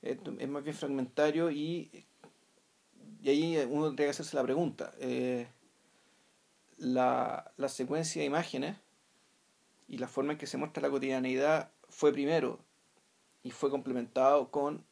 [0.00, 1.90] Esto es más bien fragmentario y,
[3.22, 4.92] y ahí uno tendría que hacerse la pregunta.
[4.98, 5.46] eh,
[6.78, 8.76] la, la secuencia de imágenes
[9.86, 12.58] y la forma en que se muestra la cotidianeidad fue primero
[13.42, 14.84] y fue complementado con,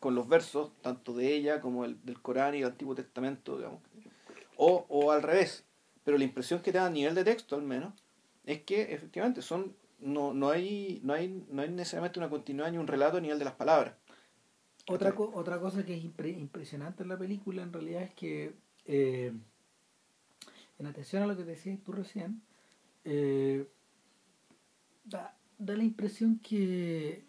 [0.00, 3.80] con los versos, tanto de ella como el, del Corán y del Antiguo Testamento, digamos.
[4.56, 5.64] O, o al revés.
[6.04, 7.94] Pero la impresión que te da a nivel de texto, al menos,
[8.44, 12.78] es que efectivamente son no, no, hay, no, hay, no hay necesariamente una continuidad ni
[12.78, 13.94] un relato a nivel de las palabras.
[14.88, 18.54] Otra, co- otra cosa que es impre- impresionante en la película en realidad es que,
[18.86, 19.32] eh,
[20.78, 22.40] en atención a lo que decías tú recién,
[23.04, 23.68] eh,
[25.04, 27.24] da, da la impresión que,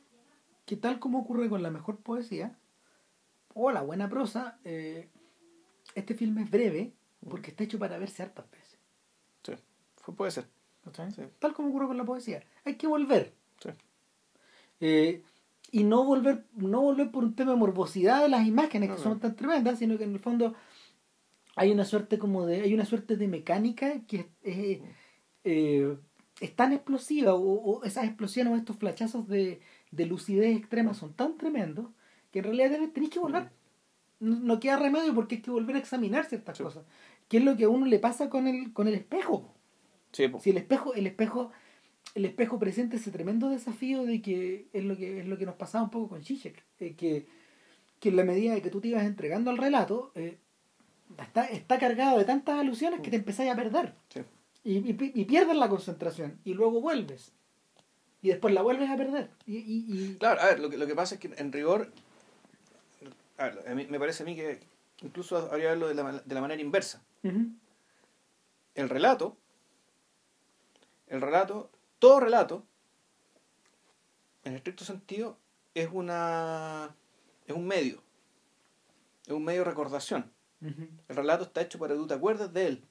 [0.65, 2.57] que tal como ocurre con la mejor poesía
[3.53, 5.09] o la buena prosa, eh,
[5.95, 6.93] este filme es breve
[7.27, 8.79] porque está hecho para verse hartas veces.
[9.43, 9.53] Sí,
[9.97, 10.47] fue, puede ser.
[11.39, 12.43] Tal como ocurre con la poesía.
[12.65, 13.33] Hay que volver.
[13.61, 13.69] Sí.
[14.79, 15.23] Eh,
[15.71, 19.01] y no volver, no volver por un tema de morbosidad de las imágenes No, que
[19.01, 19.09] no.
[19.09, 20.55] son tan tremendas, sino que en el fondo
[21.55, 24.81] hay una suerte como de, hay una suerte de mecánica que es, es,
[25.43, 25.97] eh,
[26.39, 29.59] es tan explosiva, o, o esas explosiones o estos flachazos de,
[29.91, 31.87] de lucidez extrema son tan tremendos
[32.31, 33.49] que en realidad tenés- tenés que volver.
[34.19, 36.63] No, no queda remedio porque hay que volver a examinar ciertas Sí.
[36.63, 36.83] cosas.
[37.27, 39.53] ¿Qué es lo que a uno le pasa con el, con el espejo?
[40.11, 40.39] Sí, po.
[40.39, 41.51] Si el espejo, el espejo,
[42.15, 45.55] el espejo presenta ese tremendo desafío de que es lo que es lo que nos
[45.55, 47.27] pasaba un poco con Zizek, eh, que,
[47.99, 50.37] que en la medida de que tú te ibas entregando al relato, eh,
[51.19, 53.93] está, está cargado de tantas alusiones que te empezás a perder.
[54.09, 54.21] Sí.
[54.63, 56.39] Y, y, y pierdes la concentración.
[56.43, 57.31] Y luego vuelves.
[58.21, 59.29] Y después la vuelves a perder.
[59.47, 61.91] Y, Claro, a ver, lo que, lo que pasa es que en rigor,
[63.37, 64.59] a ver, a mí- me parece a mí que
[65.01, 67.01] incluso habría que verlo de la, de la manera inversa.
[68.75, 69.37] El relato,
[71.07, 72.65] el relato, todo relato,
[74.43, 75.37] en estricto sentido,
[75.73, 76.93] es una
[77.47, 78.01] es un medio,
[79.25, 80.31] es un medio de recordación.
[81.07, 82.83] El relato está hecho para que tú te acuerdes de él.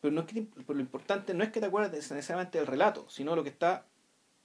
[0.00, 2.66] Pero, no es que te- pero lo importante no es que te acuerdes necesariamente del
[2.66, 3.86] relato, sino lo que está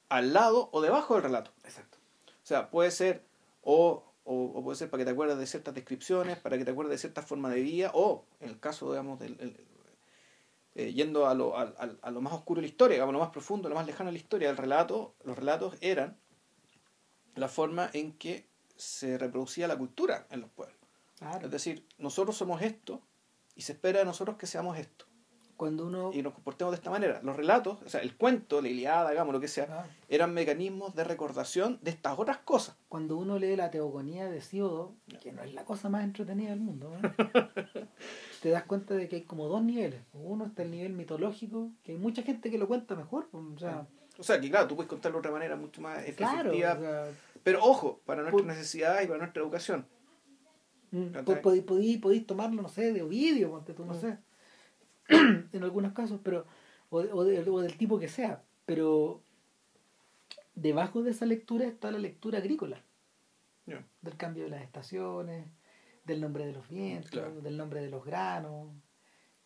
[0.09, 1.51] al lado o debajo del relato.
[1.63, 1.97] Exacto.
[2.27, 3.23] O sea, puede ser
[3.63, 6.71] o, o, o puede ser para que te acuerdes de ciertas descripciones, para que te
[6.71, 9.65] acuerdes de cierta forma de vida, o en el caso, digamos, del, el-
[10.75, 13.19] eh, yendo a lo, a, a- a lo más oscuro de la historia, digamos, lo
[13.19, 16.17] más profundo, lo más lejano de la historia, el relato, los relatos eran
[17.35, 18.45] la forma en que
[18.75, 20.77] se reproducía la cultura en los pueblos.
[21.17, 21.45] Claro.
[21.45, 23.01] Es decir, nosotros somos esto
[23.55, 25.05] y se espera de nosotros que seamos esto
[25.57, 26.11] Cuando uno.
[26.13, 27.21] y nos comportemos de esta manera.
[27.23, 31.03] Los relatos, o sea, el cuento, la Iliada, digamos, lo que sea, eran mecanismos de
[31.05, 32.75] recordación de estas otras cosas.
[32.89, 36.59] cuando uno lee la teogonía de Siodo, que no es la cosa más entretenida del
[36.59, 37.09] mundo, ¿no?
[38.41, 40.01] te das cuenta de que hay como dos niveles.
[40.13, 43.27] Uno está el nivel mitológico, que hay mucha gente que lo cuenta mejor.
[43.31, 43.87] pues, O sea,
[44.19, 46.51] O sea, que claro, tú puedes contarlo de otra manera mucho más claro.
[46.51, 47.07] efectiva, o sea,
[47.43, 49.85] pero ojo, para nuestras Por- necesidades y para nuestra educación.
[50.91, 51.23] mm, ¿Cachai?
[51.41, 54.01] po- podí- podí- podís tomarlo, no sé, de Ovidio, ponte tú, no Mm.
[54.01, 54.17] sé.
[55.09, 56.45] en algunos casos, pero
[56.89, 58.41] o, o de- o del tipo que sea.
[58.65, 59.21] Pero
[60.55, 62.81] debajo de esa lectura está la lectura agrícola.
[64.01, 65.47] Del cambio de las estaciones,
[66.05, 67.41] del nombre de los vientos, Claro.
[67.41, 68.69] del nombre de los granos,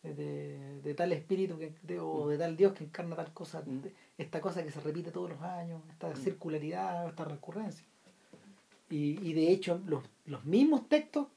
[0.02, 2.28] de, de- tal espíritu que, de- o Mm.
[2.28, 3.80] de tal Dios que encarna tal cosa, Mm.
[4.18, 6.16] esta cosa que se repite todos los años, esta Mm.
[6.16, 7.84] circularidad, esta recurrencia.
[8.90, 11.28] Y, y de hecho los, los mismos textos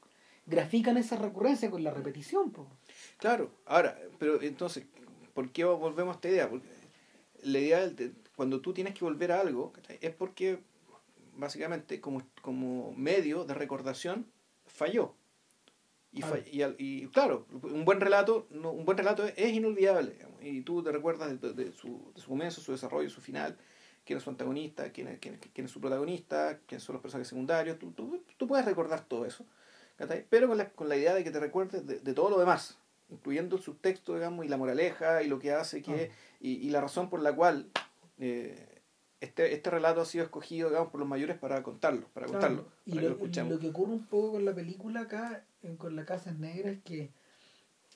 [0.46, 2.50] grafican esa recurrencia con la repetición.
[2.50, 2.66] po.
[3.24, 4.84] Claro, ahora, pero entonces,
[5.32, 6.50] ¿por qué volvemos a esta idea?
[6.50, 6.68] Porque
[7.42, 7.90] la idea,
[8.36, 9.72] cuando tú tienes que volver a algo,
[10.02, 10.58] es porque
[11.34, 14.26] básicamente como, como medio de recordación
[14.66, 15.14] falló.
[16.12, 16.22] Y,
[16.76, 20.18] y, claro, un buen relato, un buen relato es, inolvidable.
[20.42, 23.56] y tú te recuerdas de, su, de su comienzo, su desarrollo, su final,
[24.04, 27.28] quién es su antagonista, quién es, quién, quién es su protagonista, quiénes son los personajes
[27.28, 27.78] secundarios.
[27.78, 29.46] Tú, tú, tú puedes recordar todo eso.
[30.28, 32.78] Pero con la, con la idea de que te recuerdes de, de todo lo demás,
[33.08, 36.36] incluyendo el subtexto, digamos, y la moraleja, y lo que hace que, ah.
[36.40, 37.70] y, y, la razón por la cual
[38.18, 38.82] eh,
[39.20, 42.66] este, este relato ha sido escogido, digamos, por los mayores para contarlo, para contarlo.
[42.84, 45.44] y lo, que lo, que ocurre un poco con la película acá,
[45.78, 47.10] con La Casa Negra, es que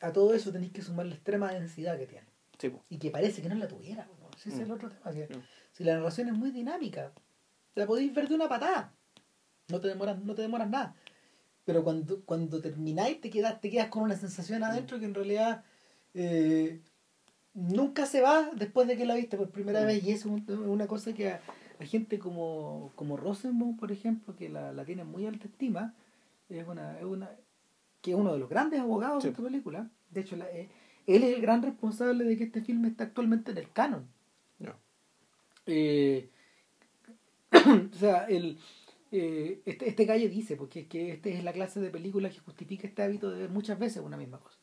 [0.01, 2.27] a todo eso tenéis que sumar la extrema densidad que tiene.
[2.89, 4.09] Y que parece que no la tuviera.
[4.37, 4.73] Ese es el mm.
[4.73, 5.13] otro tema.
[5.73, 7.13] Si la narración es muy dinámica,
[7.75, 8.95] la podéis ver de una patada.
[9.69, 10.97] No te demoras, no te demoras nada.
[11.69, 15.65] Pero cuando, cuando termináis te quedas, te quedas con una sensación adentro que en realidad
[16.15, 16.81] eh,
[17.53, 19.87] nunca se va después de que la viste por primera mm.
[19.87, 21.43] vez y es una cosa que a,
[21.81, 25.95] gente como, como Rosenbaum, por ejemplo, que la, la tiene muy alta estima,
[26.49, 27.29] es una, es una
[28.01, 29.91] que es uno de los grandes abogados de esta película.
[30.09, 30.71] De hecho, eh,
[31.07, 34.09] él es el gran responsable de que este filme está actualmente en el canon.
[35.67, 36.31] Eh,
[37.53, 38.57] o sea, el,
[39.11, 42.41] eh, este, este gallo dice, porque es que esta es la clase de película que
[42.41, 44.59] justifica este hábito de ver muchas veces una misma cosa.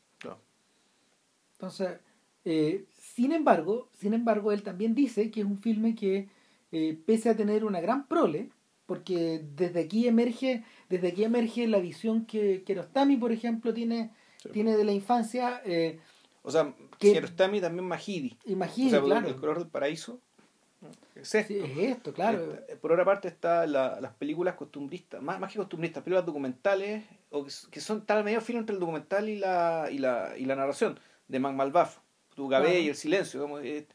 [1.54, 2.00] Entonces,
[2.44, 6.28] eh, sin embargo, sin embargo, él también dice que es un filme que,
[6.72, 8.50] eh, pese a tener una gran prole,
[8.86, 14.12] porque desde aquí emerge, desde aquí emerge la visión que Kiarostami, por ejemplo, tiene,
[14.52, 15.62] tiene de la infancia.
[16.44, 18.38] O sea, que, Kiarostami también Mahidi.
[18.46, 19.28] Y Mahidi, claro.
[19.28, 20.20] El color del paraíso.
[21.16, 21.54] Es esto.
[21.54, 22.58] es esto, claro.
[22.82, 27.80] por otra parte está las películas costumbristas, más, más que costumbristas, películas documentales, o que,
[27.80, 31.40] son tal medio filo entre el documental y la, y la, y la narración, de
[31.40, 32.00] Mac Malbaf
[32.36, 33.42] tu gabé y el silencio.
[33.42, 33.88] Como, eh,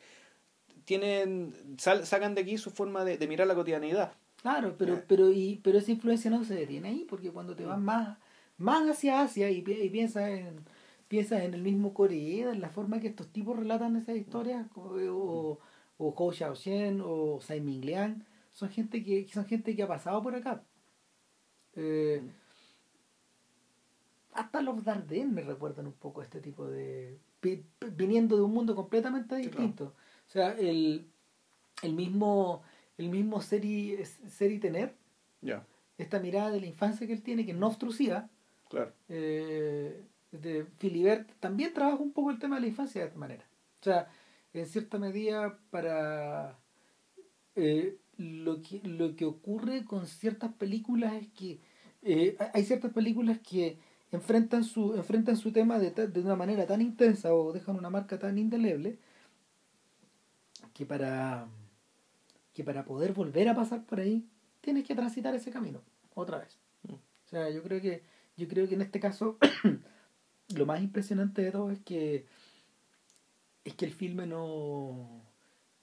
[0.85, 4.13] tienen, sacan de aquí su forma de, mirar la cotidianidad.
[4.43, 7.79] Claro, pero, pero, y, pero esa influencia no se detiene ahí, porque cuando te vas
[7.79, 7.85] mm.
[7.85, 8.19] más,
[8.57, 10.65] más hacia Asia y, y piensas en
[11.07, 14.81] piensas en el mismo Corea, en la forma que estos tipos relatan esas historias, o,
[15.11, 15.59] o
[16.09, 20.35] Hou Xiaoxian o Tsai Ming Liang, son gente que, son gente que ha pasado por
[20.35, 20.63] acá.
[21.75, 22.29] Eh, mm.
[24.33, 27.19] hasta los Dardenne me recuerdan un poco a este tipo de,
[27.97, 29.95] viniendo de un mundo completamente distinto.
[30.27, 31.07] O sea, el,
[31.83, 32.63] el mismo
[33.01, 33.97] el mismo ser y,
[34.61, 34.95] tener,
[35.97, 38.29] esta mirada de la infancia que él tiene, que no obstrusiva,
[38.69, 38.93] claro.
[39.09, 43.45] Eh, de Filibert también trabaja un poco el tema de la infancia de esta manera.
[43.81, 44.09] O sea,
[44.53, 46.59] en cierta medida para
[47.55, 51.61] eh, lo, que, lo que ocurre con ciertas películas es que
[52.03, 53.79] eh, hay ciertas películas que
[54.13, 58.19] enfrentan su, enfrentan su tema de, de una manera tan intensa o dejan una marca
[58.19, 58.99] tan indeleble
[60.75, 61.47] que para,
[62.53, 64.27] que para poder volver a pasar por ahí
[64.61, 65.83] tienes que transitar ese camino
[66.15, 66.59] otra vez.
[66.83, 66.95] Mm.
[66.95, 68.03] O sea, yo creo que,
[68.37, 69.39] yo creo que en este caso
[70.55, 72.27] lo más impresionante de todo es que
[73.71, 75.23] es que el filme no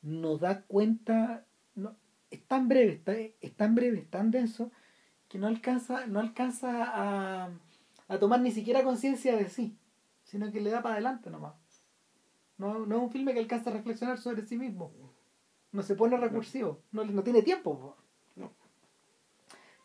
[0.01, 1.95] nos da cuenta no,
[2.29, 4.71] es tan breve está, es tan breve es tan denso
[5.27, 7.51] que no alcanza no alcanza a
[8.07, 9.77] a tomar ni siquiera conciencia de sí,
[10.23, 11.55] sino que le da para adelante nomás.
[12.57, 14.91] No, no es un filme que alcanza a reflexionar sobre sí mismo.
[15.71, 16.81] No se pone recursivo.
[16.91, 17.95] No, no tiene tiempo.
[18.35, 18.51] No.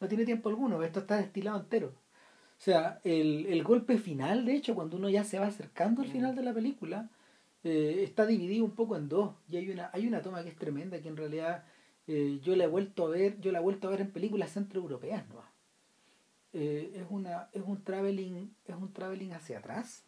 [0.00, 0.82] no tiene tiempo alguno.
[0.82, 1.88] Esto está destilado entero.
[1.88, 6.08] O sea, el, el golpe final, de hecho, cuando uno ya se va acercando al
[6.08, 7.10] final de la película,
[7.64, 9.34] eh, está dividido un poco en dos.
[9.48, 11.64] Y hay una, hay una toma que es tremenda, que en realidad
[12.06, 14.52] eh, yo la he vuelto a ver, yo la he vuelto a ver en películas
[14.52, 15.42] centroeuropeas, ¿no?
[16.54, 20.04] Eh, es una es un traveling es un traveling hacia atrás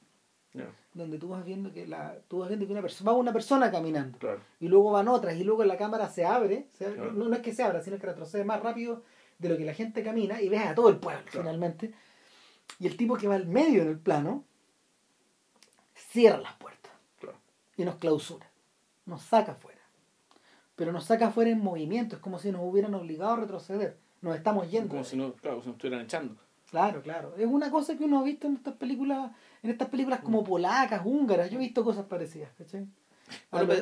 [0.93, 3.71] donde tú vas viendo que la tú vas viendo que una persona va una persona
[3.71, 4.19] caminando
[4.61, 7.63] y luego van otras y luego la cámara se abre no, no, es que se
[7.63, 9.03] abra sino que retrocede más rápido
[9.39, 11.93] de lo que la gente camina y ves a todo el pueblo finalmente.
[12.79, 14.45] Y el tipo que va al medio en el plano
[15.95, 16.74] cierra las puertas
[17.77, 18.51] y nos clausura
[19.07, 19.81] nos saca fuera
[20.77, 24.37] pero nos saca fuera en movimiento es como si nos hubieran obligado a retroceder nos
[24.37, 24.89] estamos yendo.
[24.89, 26.35] Como si no, claro, si nos estuvieran echando.
[26.71, 27.35] Claro, claro.
[27.37, 29.31] Es una cosa que uno ha visto en estas películas,
[29.63, 30.45] en estas películas como mm.
[30.45, 31.51] polacas, húngaras.
[31.51, 32.87] Yo he visto cosas parecidas, ¿cachai?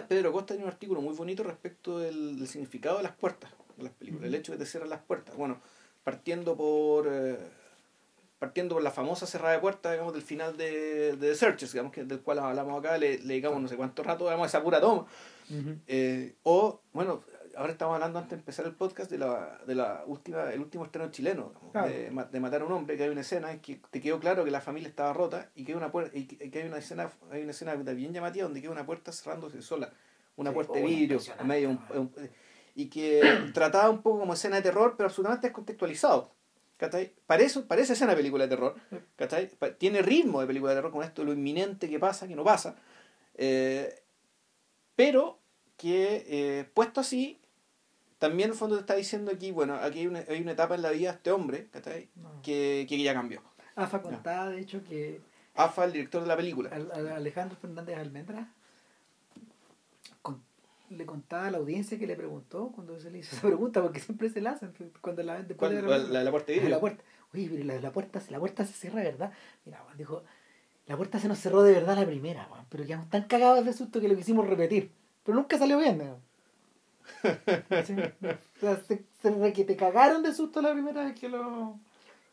[0.09, 3.93] Pedro Costa tiene un artículo muy bonito respecto del, significado de las puertas de las
[3.93, 5.37] películas, el hecho de que te cierran las puertas.
[5.37, 5.61] Bueno,
[6.03, 7.39] partiendo por eh,
[8.43, 11.93] partiendo por la famosa cerrada de puertas, digamos, del final de, de The Searchers, digamos,
[11.93, 14.81] que del cual hablamos acá, le, le digamos no sé cuánto rato, digamos, esa pura
[14.81, 15.07] toma.
[15.87, 17.23] Eh, o, bueno,
[17.57, 20.85] ahora estamos hablando antes de empezar el podcast de la, de la última, el último
[20.85, 24.01] estreno chileno, de, de, matar a un hombre, que hay una escena en que te
[24.01, 26.67] quedó claro que la familia estaba rota y que hay una puerta, y que, hay
[26.67, 29.93] una escena, hay una escena bien llamativa donde queda una puerta cerrándose sola,
[30.35, 31.79] una puerta de vidrio, en medio
[32.75, 33.23] y que
[33.55, 36.42] trataba un poco como escena de terror, pero absolutamente descontextualizado.
[37.27, 38.75] Parece, parece escena de película de terror.
[39.79, 42.77] Tiene ritmo de película de terror con esto, lo inminente que pasa, que no pasa.
[43.35, 44.03] Eh,
[44.97, 45.39] pero
[45.77, 47.41] que eh, puesto así,
[48.19, 50.75] también en el fondo te está diciendo aquí, bueno, aquí hay una, hay una etapa
[50.75, 51.69] en la vida de este hombre
[52.43, 53.43] que, que ya cambió.
[53.75, 55.21] AFA contaba, de hecho, que...
[55.55, 56.71] AFA, el director de la película.
[56.71, 58.53] Alejandro Fernández Almendra
[60.97, 64.01] le contaba a la audiencia que le preguntó cuando se le hizo esa pregunta, porque
[64.01, 67.03] siempre se la hacen cuando la, después de la, la, la, puerta de la puerta.
[67.35, 69.33] Oye, pero la, la, puerta, la puerta se cierra, ¿verdad?
[69.65, 70.23] Mira, dijo,
[70.87, 73.73] la puerta se nos cerró de verdad la primera, man, pero quedamos tan cagados de
[73.73, 74.91] susto que lo quisimos repetir.
[75.25, 76.21] Pero nunca salió bien, ¿no?
[77.25, 81.79] o sea, se, se, que te cagaron de susto la primera vez que lo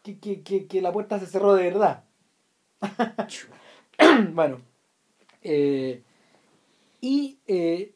[0.04, 2.04] que, que, que, que la puerta se cerró de verdad.
[4.34, 4.62] bueno.
[5.42, 6.04] Eh,
[7.02, 7.96] y eh,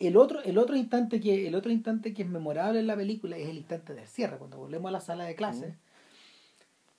[0.00, 3.36] el otro, el otro instante que, el otro instante que es memorable en la película
[3.36, 5.76] es el instante del cierre, cuando volvemos a la sala de clase.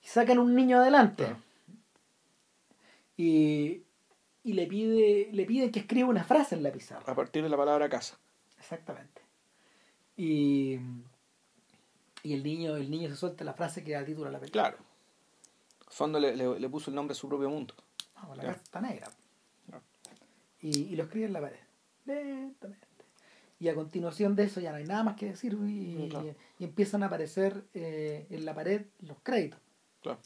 [0.02, 1.26] Y sacan un niño adelante.
[3.16, 3.82] Y,
[4.44, 7.12] y le pide, le piden que escriba una frase en la pizarra.
[7.12, 8.18] A partir de la palabra casa.
[8.56, 9.20] Exactamente.
[10.16, 10.78] Y,
[12.22, 14.70] y el niño, el niño se suelta la frase que da título a la película.
[14.70, 14.84] Claro.
[15.88, 17.74] fondo le, le, puso el nombre a su propio mundo.
[18.14, 19.10] Vamos, la casa está negra.
[20.60, 21.58] Y, y lo escribe en la pared.
[22.04, 22.91] Lentamente
[23.62, 26.10] y a continuación de eso ya no hay nada más que decir y,
[26.58, 29.60] empiezan a aparecer eh, en la pared los créditos.
[30.02, 30.18] Claro.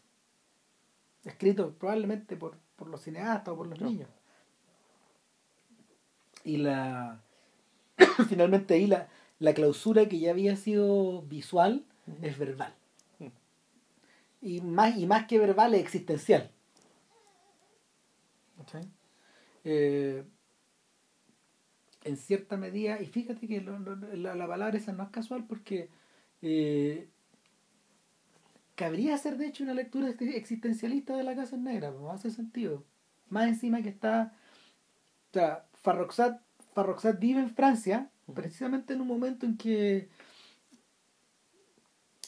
[1.23, 4.09] Escritos probablemente por, por los cineastas o por los niños.
[6.45, 7.21] Y la
[8.31, 9.09] finalmente ahí la,
[9.39, 11.85] la clausura que ya había sido visual
[12.23, 12.73] es verbal.
[14.41, 16.51] Y más, y más que verbal es existencial.
[19.65, 20.25] Eh,
[22.07, 25.89] en cierta medida, y fíjate que la, palabra esa no es casual porque
[26.43, 27.09] eh,
[28.75, 32.85] cabría ser de hecho una lectura existencialista de la Casa Negra, no hace sentido.
[33.29, 34.33] Más encima que está,
[35.31, 36.41] o sea, Farroxat,
[36.75, 40.09] Farroxat vive en Francia, precisamente en un momento en que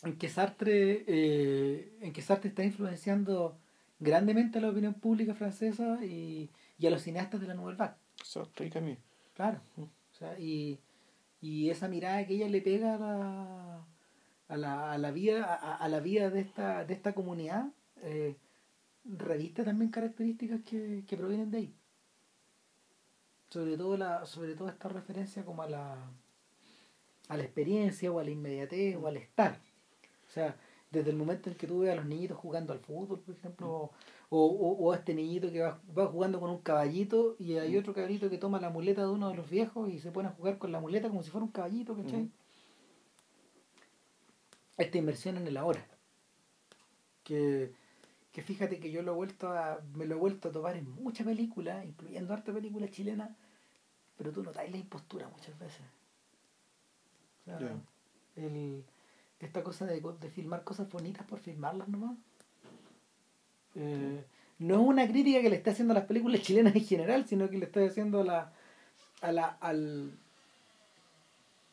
[0.05, 3.59] en que Sartre eh, en que Sartre está influenciando
[3.99, 7.97] grandemente a la opinión pública francesa y, y a los cineastas de la Nouvelle Vague.
[8.23, 8.71] Sartre y
[9.39, 9.61] Claro.
[9.77, 10.81] O sea, y,
[11.41, 13.87] y esa mirada que ella le pega a la,
[14.49, 17.67] a la, a la vida, a, la vida de esta, de esta comunidad,
[18.03, 18.35] eh,
[19.05, 21.75] reviste también características que, que provienen de ahí.
[23.49, 26.11] Sobre todo la, sobre todo esta referencia como a la
[27.29, 29.61] a la experiencia o a la inmediatez o al estar.
[30.27, 30.57] O sea,
[30.91, 33.93] desde el momento en que tú ves a los niñitos jugando al fútbol, por ejemplo,
[34.31, 37.79] o, o, este niñito que va, va, jugando con un caballito y hay mm.
[37.79, 40.33] otro caballito que toma la muleta de uno de los viejos y se pone a
[40.33, 42.25] jugar con la muleta como si fuera un caballito, ¿cachai?
[42.25, 42.33] Mm.
[44.77, 45.87] Esta inversión en el ahora.
[47.25, 47.73] Que,
[48.33, 50.91] que fíjate que yo lo he vuelto a, me lo he vuelto a tomar en
[50.91, 53.31] muchas películas, incluyendo arte películas chilenas,
[54.19, 55.83] pero tú notáis la impostura muchas veces.
[57.41, 57.81] O sea,
[58.37, 58.85] el,
[59.41, 62.19] esta cosa de, de filmar cosas bonitas por filmarlas nomás
[63.75, 64.25] eh,
[64.59, 67.49] no es una crítica que le está haciendo a las películas chilenas en general, sino
[67.49, 68.53] que le está haciendo a la,
[69.21, 70.13] a la, al,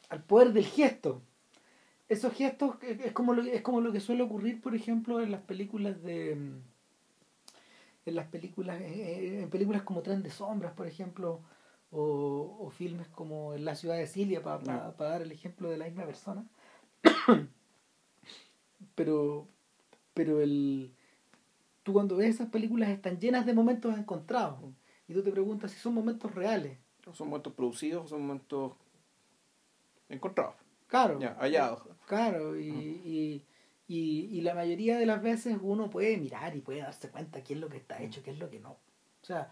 [0.10, 1.22] al poder del gesto.
[2.08, 5.42] Esos gestos es como, lo, es como lo que suele ocurrir, por ejemplo, en las
[5.42, 6.38] películas de
[8.06, 11.42] en las películas eh, eh, en películas como Tren de Sombras, por ejemplo,
[11.92, 14.98] o, o filmes como En la ciudad de Cilia, para mm.
[15.00, 16.46] dar el ejemplo de la misma persona.
[18.96, 19.48] pero
[20.14, 20.95] pero el
[21.86, 24.60] tú cuando ves esas películas están llenas de momentos encontrados.
[25.08, 26.80] Y tú te preguntas si son momentos reales.
[27.14, 28.74] Son momentos producidos o son momentos
[30.10, 30.56] encontrados.
[30.88, 31.20] Claro.
[31.40, 31.84] hallados.
[32.08, 33.44] Claro, y,
[33.88, 37.60] y, la mayoría de las veces uno puede mirar y puede darse cuenta qué es
[37.60, 38.72] lo que está hecho, qué es lo que no.
[38.72, 39.52] O sea,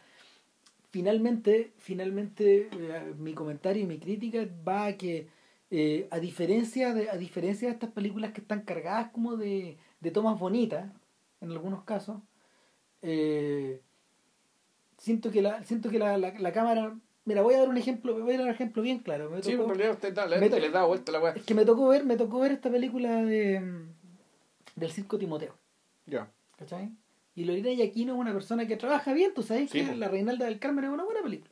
[0.90, 5.28] finalmente, finalmente eh, mi comentario y mi crítica va a que
[5.70, 10.12] eh, a diferencia de a diferencia de estas películas que están cargadas como de, de
[10.12, 10.92] tomas bonitas
[11.44, 12.18] en algunos casos.
[13.02, 13.82] Eh,
[14.98, 18.34] siento que la, siento que la, la, cámara Mira, voy a dar un ejemplo, voy
[18.34, 19.30] a dar un ejemplo bien claro.
[19.30, 21.34] Me tocó, sí, en usted da, le, da vuelta la weá.
[21.34, 23.62] Es que me tocó ver, me tocó ver esta película de
[24.76, 25.56] del circo Timoteo.
[26.06, 26.30] Ya.
[26.58, 26.92] ¿Cachai?
[27.36, 30.60] Y Lorena Yaquino es una persona que trabaja bien, tú sabes que La Reinalda del
[30.60, 31.52] Carmen es una buena película.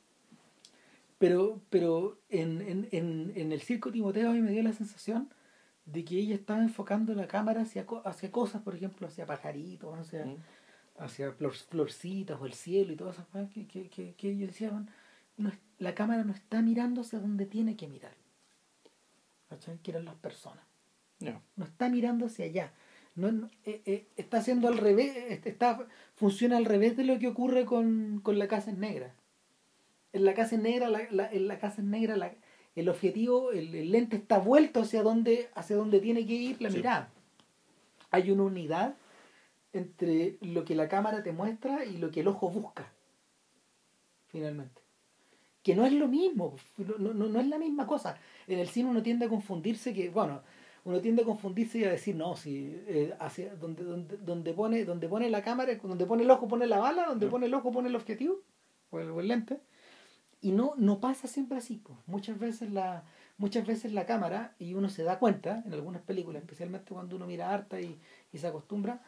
[1.17, 5.29] Pero, pero en, en, en, en el circo Timoteo a mí me dio la sensación
[5.85, 9.97] de que ella estaba enfocando la cámara hacia, co- hacia cosas, por ejemplo, hacia pajaritos,
[9.99, 10.37] hacia, Mm.
[10.99, 14.49] hacia flor- florcitas o el cielo y todas esas cosas que, que, que, que ellos
[14.49, 14.89] decían,
[15.37, 18.13] no la cámara no está mirando hacia donde tiene que mirar.
[19.49, 19.79] ¿Cachai?
[19.79, 20.63] Que eran las personas.
[21.19, 21.41] Ya.
[21.55, 22.71] No está mirando hacia allá.
[23.15, 27.19] No, no- eh, eh, está haciendo al revés, eh, está, funciona al revés de lo
[27.19, 29.13] que ocurre con, con la casa en negra.
[30.13, 32.33] En la casa en negra, la, la- en la casa en negra, la-
[32.75, 36.69] el objetivo, el, el lente está vuelto hacia donde, hacia donde tiene que ir la
[36.69, 36.77] Sí.
[36.77, 37.09] mirada.
[38.11, 38.95] Hay una unidad
[39.73, 42.91] entre lo que la cámara te muestra y lo que el ojo busca.
[44.27, 44.81] Finalmente.
[45.63, 48.17] Que no es lo mismo, no, no, no es la misma cosa.
[48.47, 50.41] En el cine uno tiende a confundirse que, bueno,
[50.85, 54.83] uno tiende a confundirse y a decir, no, si eh, hacia donde, donde, donde pone,
[54.85, 57.29] donde pone la cámara, donde pone el ojo pone la bala, donde Mm.
[57.29, 58.39] pone el ojo pone el objetivo,
[58.89, 59.59] o el, o el lente.
[60.41, 61.75] Y no, no pasa siempre así.
[61.83, 61.97] pues.
[62.07, 63.03] Muchas veces la,
[63.37, 67.27] muchas veces la cámara, y uno se da cuenta, en algunas películas, especialmente cuando uno
[67.27, 67.97] mira harta y,
[68.33, 68.99] y se acostumbra,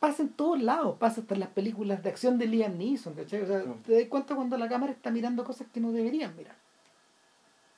[0.00, 3.42] pasa en todos lados, pasa hasta en las películas de acción de Liam Neeson, ¿cachai?
[3.42, 3.74] O sea, No.
[3.86, 6.56] te das cuenta cuando la cámara está mirando cosas que no deberían mirar.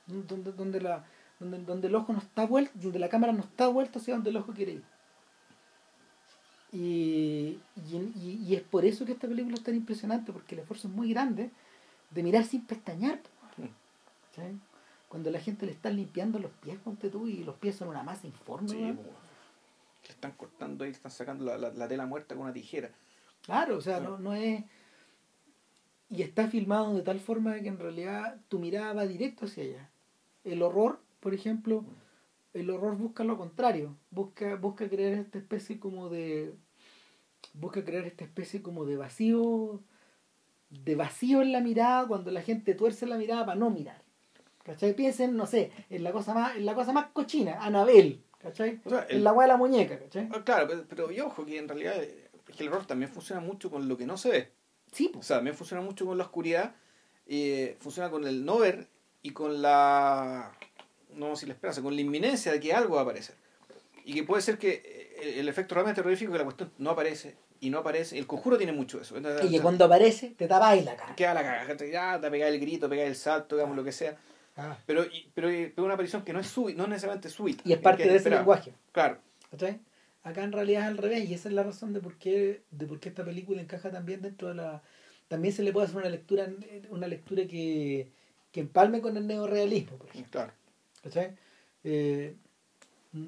[0.07, 1.05] Donde, donde, la,
[1.41, 4.31] donde, donde el ojo no está vuelto, donde la cámara no está vuelta hacia donde
[4.31, 4.85] el ojo quiere ir.
[6.73, 10.61] Y, y, y- y es por eso que esta película es tan impresionante, porque el
[10.61, 11.51] esfuerzo es muy grande
[12.11, 13.21] de mirar sin pestañear.
[13.57, 14.59] Mm.
[15.09, 18.03] Cuando la gente le está limpiando los pies, ponte tú, y los pies son una
[18.03, 18.69] masa informe.
[18.69, 18.77] Sí.
[18.77, 18.97] Le
[20.09, 22.91] están cortando ahí, le están sacando la, la, la tela muerta con una tijera.
[23.43, 24.65] Claro, o sea, no, no es...
[26.11, 29.91] Y está filmado de tal forma que en realidad tu mirada va directo hacia allá.
[30.45, 31.85] El horror, por ejemplo,
[32.55, 33.97] el horror busca lo contrario.
[34.11, 36.55] Busca, busca crear esta especie como de...
[37.55, 39.81] Busca crear esta especie como de vacío...
[40.71, 44.03] De vacío en la mirada cuando la gente tuerce la mirada para no mirar.
[44.65, 44.95] ¿Cachai?
[44.95, 48.21] Piensen, no sé, en la cosa más, en la cosa más cochina, Anabel.
[48.39, 48.81] ¿Cachai?
[48.85, 50.29] O sea, el- En la hueá de la muñeca, ¿cachai?
[50.33, 53.41] Ah, Claro, pero, pero y ojo que en realidad es que el error también funciona
[53.41, 54.53] mucho con lo que no se ve.
[54.93, 55.27] Sí, O pues.
[55.27, 56.75] sea, también funciona mucho con la oscuridad,
[57.27, 58.89] eh, funciona con el no ver
[59.23, 60.53] y con la,
[61.15, 63.37] no decir la esperanza, con la inminencia de que algo va a aparecer.
[64.05, 67.37] Y que puede ser que eh, el efecto realmente terrorífico que la cuestión no aparece
[67.61, 68.19] y no aparece.
[68.19, 69.17] El conjuro tiene mucho eso.
[69.19, 71.15] Y que cuando aparece, te tapáis la cara.
[71.17, 74.17] Queda la cagada, ya te pegáis el grito, pegáis el salto, digamos lo que sea.
[74.57, 74.77] Ah.
[74.87, 77.63] Pero, y- pero, eh, pero una aparición que no es súbita, no es necesariamente súbita.
[77.67, 78.73] Y es parte de ese lenguaje.
[78.93, 79.19] Claro.
[79.51, 79.81] ¿cachai?
[80.23, 82.87] Acá en realidad es al revés, y esa es la razón de por qué, de
[82.87, 84.83] por qué esta película encaja también dentro de la.
[85.29, 86.49] También se le puede hacer una lectura,
[86.91, 88.11] una lectura que,
[88.53, 90.31] que empalme con el neorealismo, por ejemplo.
[90.33, 90.53] Claro.
[91.03, 91.37] ¿cachai?
[91.85, 92.35] Eh,
[93.13, 93.27] mm,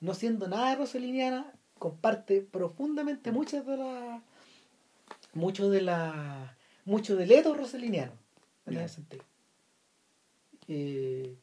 [0.00, 1.52] no siendo nada roseliniana,
[1.82, 4.22] comparte profundamente muchas de las.
[5.34, 6.56] mucho de la.
[6.84, 8.12] mucho del eto roseliniano,
[8.66, 9.24] en ese sentido.
[10.68, 11.36] Eh,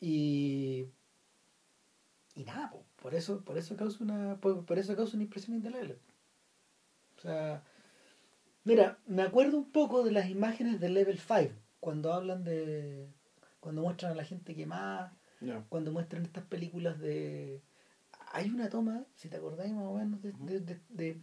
[0.00, 0.88] y
[2.34, 5.56] y nada po, por eso por eso causa una por, por eso causa una impresión
[5.56, 5.96] indeleble
[7.16, 7.62] o sea
[8.64, 13.06] mira me acuerdo un poco de las imágenes de level 5 cuando hablan de
[13.60, 15.16] cuando muestran a la gente quemada
[15.68, 17.62] cuando muestran estas películas de
[18.34, 21.20] hay una toma si te acordáis más o menos de, de, de- de-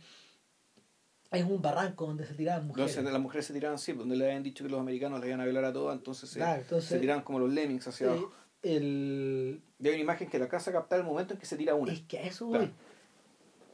[1.30, 4.44] hay un barranco donde se tiraban mujeres las mujeres se tiraban así, donde le habían
[4.44, 7.00] dicho que los americanos le iban a violar a todas, entonces se, Claro, entonces, se
[7.00, 8.32] tiraban como los lemmings hacia eh, abajo.
[8.64, 11.56] el, Y hay una imagen que la alcanza a captar el momento en que se
[11.58, 11.92] tira una.
[11.94, 12.58] Es que a eso voy.
[12.60, 12.74] Claro.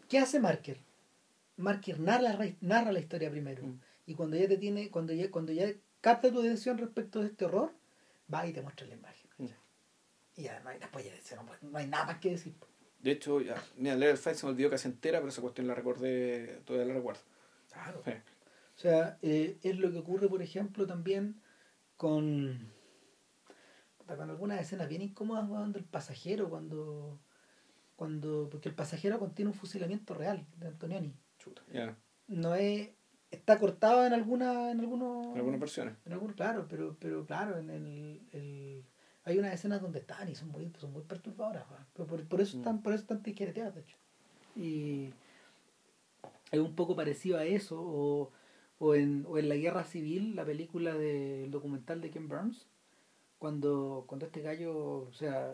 [0.10, 0.80] ¿Qué hace Marker?
[1.58, 3.66] Marker narra, la- narra la historia primero.
[3.66, 3.80] Mm.
[4.06, 5.68] Y cuando ya te tiene, cuando ya, cuando ya
[6.02, 7.72] capta tu atención respecto de este horror,
[8.34, 9.30] va y te muestra la imagen.
[9.40, 9.46] Mm.
[10.36, 12.54] Y hay, después ya no, pues, no hay nada más que decir.
[13.00, 15.76] De hecho, ya, mira, Level 5 se me olvidó casi entera, pero esa cuestión la
[15.76, 17.22] recordé, todavía la recuerdo.
[17.72, 18.02] Claro.
[18.06, 18.12] Sí.
[18.12, 21.42] O sea, eh, es lo que ocurre, por ejemplo, también
[21.96, 22.72] con,
[24.06, 27.20] con algunas escenas bien incómodas weón, del pasajero, cuando,
[27.96, 31.14] cuando, porque el pasajero contiene un fusilamiento real de Antonioni.
[31.40, 31.96] Chuta, ya,
[32.28, 32.90] no es
[33.30, 35.96] está cortado en alguna en algunos en algunas versiones.
[36.06, 38.86] en algunos claro pero pero claro en el, el-
[39.28, 42.58] hay unas escenas donde están y son muy son muy perturbadoras pero por, por eso
[42.58, 42.60] Mm.
[42.62, 43.98] están por eso están tijereteadas de hecho
[44.56, 45.14] y
[46.52, 48.32] es un poco parecido a eso o,
[48.80, 52.68] o en o en la guerra civil la película del documental de Ken Burns
[53.38, 55.54] cuando cuando este gallo o sea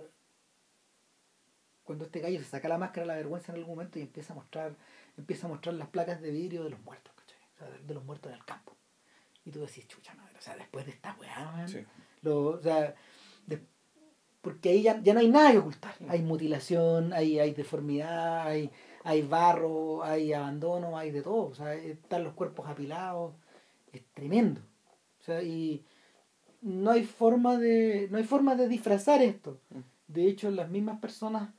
[1.84, 4.34] cuando este gallo se saca la máscara de la vergüenza en algún momento y empieza
[4.34, 4.76] a mostrar
[5.18, 7.38] empieza a mostrar las placas de vidrio de los muertos ¿cachai?
[7.56, 8.76] O sea, de, de los muertos en el campo
[9.46, 11.84] y tú decís chucha madre o sea después de esta weá man, Sí.
[12.22, 12.96] lo, o sea, de-
[14.44, 15.96] porque ahí ya, ya no hay nada que ocultar.
[16.10, 18.70] Hay mutilación, hay, hay deformidad, hay,
[19.04, 21.46] hay barro, hay abandono, hay de todo.
[21.48, 23.34] O sea, están los cuerpos apilados.
[23.94, 24.62] Es tremendo.
[25.22, 25.84] O sea, y
[26.62, 29.80] no hay forma de no hay forma de disfrazar esto Mm.
[30.08, 31.50] de hecho las mismas personas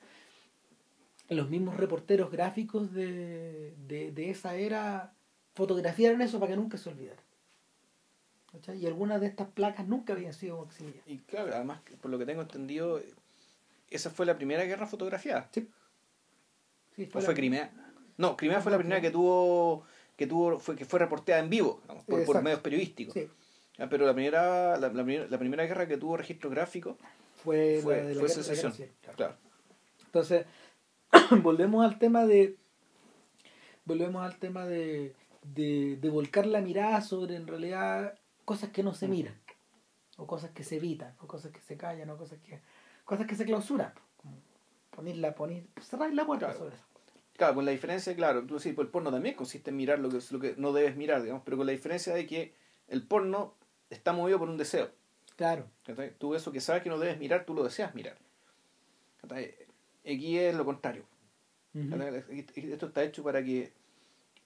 [1.29, 5.13] los mismos reporteros gráficos de, de, de esa era
[5.55, 7.23] fotografiaron eso para que nunca se olvidara
[8.55, 8.79] ¿Cachai?
[8.79, 12.25] y algunas de estas placas nunca habían sido exhibidas Y claro, además, por lo que
[12.27, 13.01] tengo entendido,
[13.91, 15.49] esa fue la primera guerra fotografiada.
[15.53, 15.69] sí,
[17.13, 17.73] ¿O la- fue Crimea?
[18.17, 19.85] No, Crimea fue la primera que tuvo,
[20.17, 23.13] que tuvo, fue, que fue reporteada en vivo, digamos, por, medios periodísticos.
[23.15, 23.29] sí,
[23.77, 26.97] Ah, Pero la primera, la, la la primera guerra que tuvo registro gráfico
[27.43, 28.73] fue, fue, la de la fue guerra- la secesión.
[28.73, 29.17] guerra civil, claro.
[29.17, 29.37] Claro.
[30.07, 30.47] Entonces,
[31.43, 32.57] volvemos al tema de.
[33.85, 38.95] Volvemos al tema de, de, de volcar la mirada sobre en realidad cosas que no
[38.95, 39.11] se Mm.
[39.11, 39.35] miran,
[40.17, 42.61] o cosas que se evitan, o cosas que se callan, o cosas que
[43.05, 43.93] cosas que se clausuran.
[44.17, 44.39] Como
[44.91, 46.59] ponerla, poner, cerrar la puerta Claro.
[46.59, 46.85] sobre eso.
[47.37, 50.09] Claro, con la diferencia, claro, tú decís, pues el porno también consiste en mirar lo
[50.09, 52.55] que, lo que no debes mirar, digamos, pero con la diferencia de que
[52.89, 53.55] el porno
[53.91, 54.91] está movido por un deseo.
[55.37, 55.69] Claro.
[56.19, 58.17] Tú eso que sabes que no debes mirar, tú lo deseas mirar.
[59.21, 59.55] ¿cachai?
[60.05, 61.05] Aquí es lo contrario.
[61.75, 63.73] Esto está hecho para que,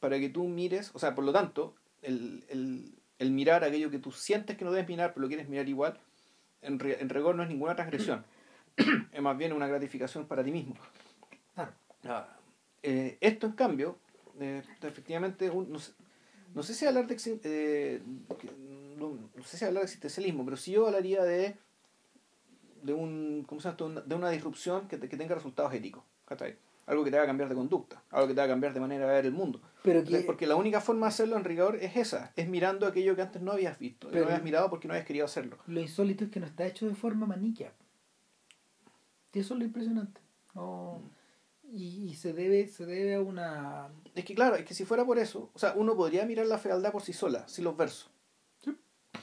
[0.01, 3.99] para que tú mires, o sea, por lo tanto, el, el, el mirar aquello que
[3.99, 5.99] tú sientes que no debes mirar, pero lo quieres mirar igual,
[6.63, 8.25] en, re- en rigor no es ninguna transgresión.
[9.13, 10.75] es más bien una gratificación para ti mismo.
[11.55, 11.73] Claro.
[12.05, 12.29] Ah,
[12.83, 13.99] eh, esto, en cambio,
[14.41, 15.93] eh, efectivamente, un- no, sé,
[16.55, 18.03] no sé si hablar de, eh,
[18.97, 21.57] no, no sé si hablar de existencialismo, pero sí yo hablaría de
[22.83, 26.57] de un ¿cómo se llama de una disrupción que, que tenga resultados éticos, ¿cachai?
[26.89, 29.13] Algo que te haga cambiar de conducta, algo que te haga cambiar de manera de
[29.13, 29.61] ver el mundo.
[29.83, 33.23] Pero Porque la única forma de hacerlo en rigor es esa, es mirando aquello que
[33.23, 35.59] antes no habías visto, que Pero- no habías mirado porque no habías querido hacerlo.
[35.67, 37.73] lo insólito es que no está hecho de forma maniquea.
[39.33, 40.21] Y eso es lo impresionante.
[40.55, 41.01] No,
[41.71, 45.05] y, y se debe, se debe a una Es que claro, es que si fuera
[45.05, 48.11] por eso, o sea, uno podría mirar la fealdad por sí sola, sin los versos.
[48.65, 48.75] Sí.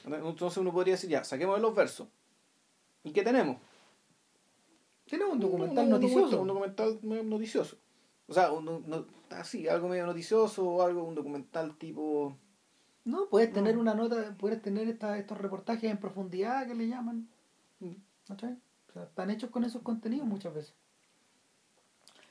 [0.05, 2.07] Entonces uno podría decir, ya, saquemos de los versos.
[3.03, 3.57] ¿Y qué tenemos?
[5.09, 6.41] Tenemos un documental Un- un noticioso.
[6.41, 7.77] Un documental noticioso.
[8.27, 12.35] O sea, un, no, así, algo medio noticioso o algo, un documental tipo...
[13.03, 13.81] No, puedes tener No.
[13.81, 17.27] una nota, puedes tener esta, estos reportajes en profundidad que le llaman.
[17.79, 17.91] Mm.
[18.27, 18.53] ¿cachai?
[18.89, 20.73] O sea, están hechos con esos contenidos muchas veces.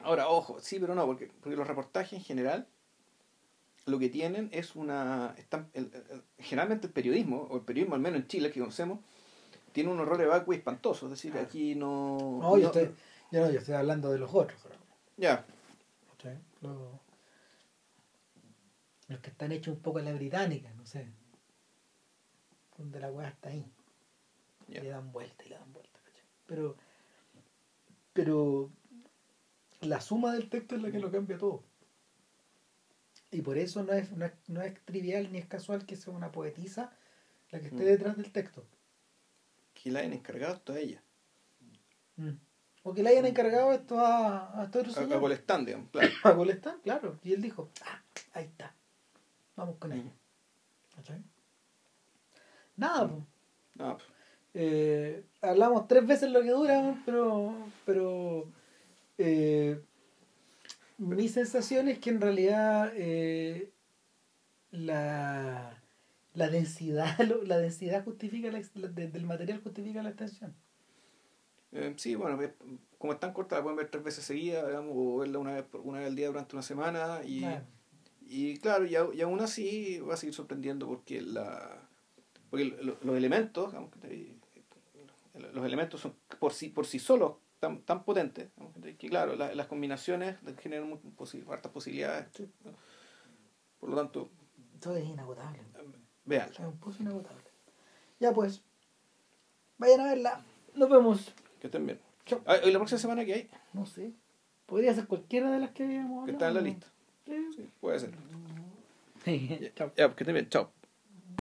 [0.01, 2.67] Ahora, ojo, sí, pero no, porque, porque los reportajes en general
[3.87, 5.35] lo que tienen es una...
[5.39, 8.99] Están, el- el- generalmente el periodismo, o el periodismo al menos en Chile que conocemos,
[9.75, 11.07] tiene un horror evacuo y espantoso.
[11.07, 12.39] Es decir, aquí no...
[12.41, 12.95] No, yo no- estoy,
[13.33, 14.59] yo no, yo estoy hablando de los otros.
[15.17, 15.45] Ya,
[16.13, 16.39] ¿cachai?
[16.61, 16.79] Los,
[19.09, 21.07] los que están hechos un poco a la británica, no sé.
[22.79, 23.71] Donde la weá está ahí.
[24.69, 24.81] Ya.
[24.83, 26.25] Le dan vuelta y le dan vuelta, ¿cachai?
[26.47, 26.77] Pero,
[28.13, 28.71] pero
[29.81, 31.63] la suma del texto es la que lo cambia todo.
[33.33, 36.13] Y por eso no es, no es, no es trivial ni es casual que sea
[36.13, 36.93] una poetisa
[37.51, 37.87] la que esté Mm.
[37.87, 38.65] detrás del texto.
[39.85, 41.03] Que la hayan encargado esto a ella.
[42.83, 45.19] O que le hayan encargado esto a, a este otro A.
[45.19, 46.11] Golestán, digamos, claro.
[46.23, 47.19] A Golestán, claro.
[47.23, 48.01] Y él dijo, ah,
[48.33, 48.75] ahí está.
[49.57, 50.11] Vamos con ella.
[50.97, 51.23] ¿Cachai?
[52.77, 53.25] Nada, pues.
[53.75, 54.09] No, pues,
[54.55, 57.55] Eh, hablamos tres veces lo que dura, pero,
[57.85, 58.51] pero
[59.19, 59.83] eh,
[60.97, 63.71] mi sensación es que en realidad eh,
[64.71, 65.79] la,
[66.35, 70.55] la densidad lo- la densidad justifica la la- de- del material justifica la extensión.
[71.73, 72.39] eh, sí, bueno,
[72.99, 75.65] como es tan corta, la pueden ver tres veces seguida, digamos, o verla una vez,
[75.65, 77.21] por- una vez al día durante una semana.
[77.25, 77.65] Y Claro.
[78.27, 81.87] Y claro, y, aún así va a seguir sorprendiendo porque la
[82.49, 83.91] porque lo- los elementos, digamos,
[85.53, 89.55] los elementos son por sí, por sí solos tan, tan potentes, digamos, que claro, la-
[89.55, 92.29] las combinaciones generan posi- hartas posibilidades.
[93.81, 94.31] Por lo tanto,
[94.81, 95.61] Todo es inagotable.
[96.25, 96.53] Veanla.
[96.53, 97.43] Es un pozo inagotable.
[98.21, 98.63] Ya pues,
[99.79, 100.45] vayan a verla.
[100.75, 101.33] Nos vemos.
[101.61, 102.01] Que estén bien.
[102.27, 102.41] Chao.
[102.47, 103.51] Ah, ¿y la próxima semana que hay?
[103.73, 104.13] No sé.
[104.67, 106.33] Podría ser cualquiera de las que habíamos Que hablado.
[106.33, 106.67] está en la ¿no?
[106.67, 106.87] lista.
[107.27, 107.53] Sí.
[107.57, 108.11] Sí, puede ser.
[109.75, 109.93] Chao.
[109.97, 110.49] Ya, que estén bien.
[110.49, 110.71] Chao.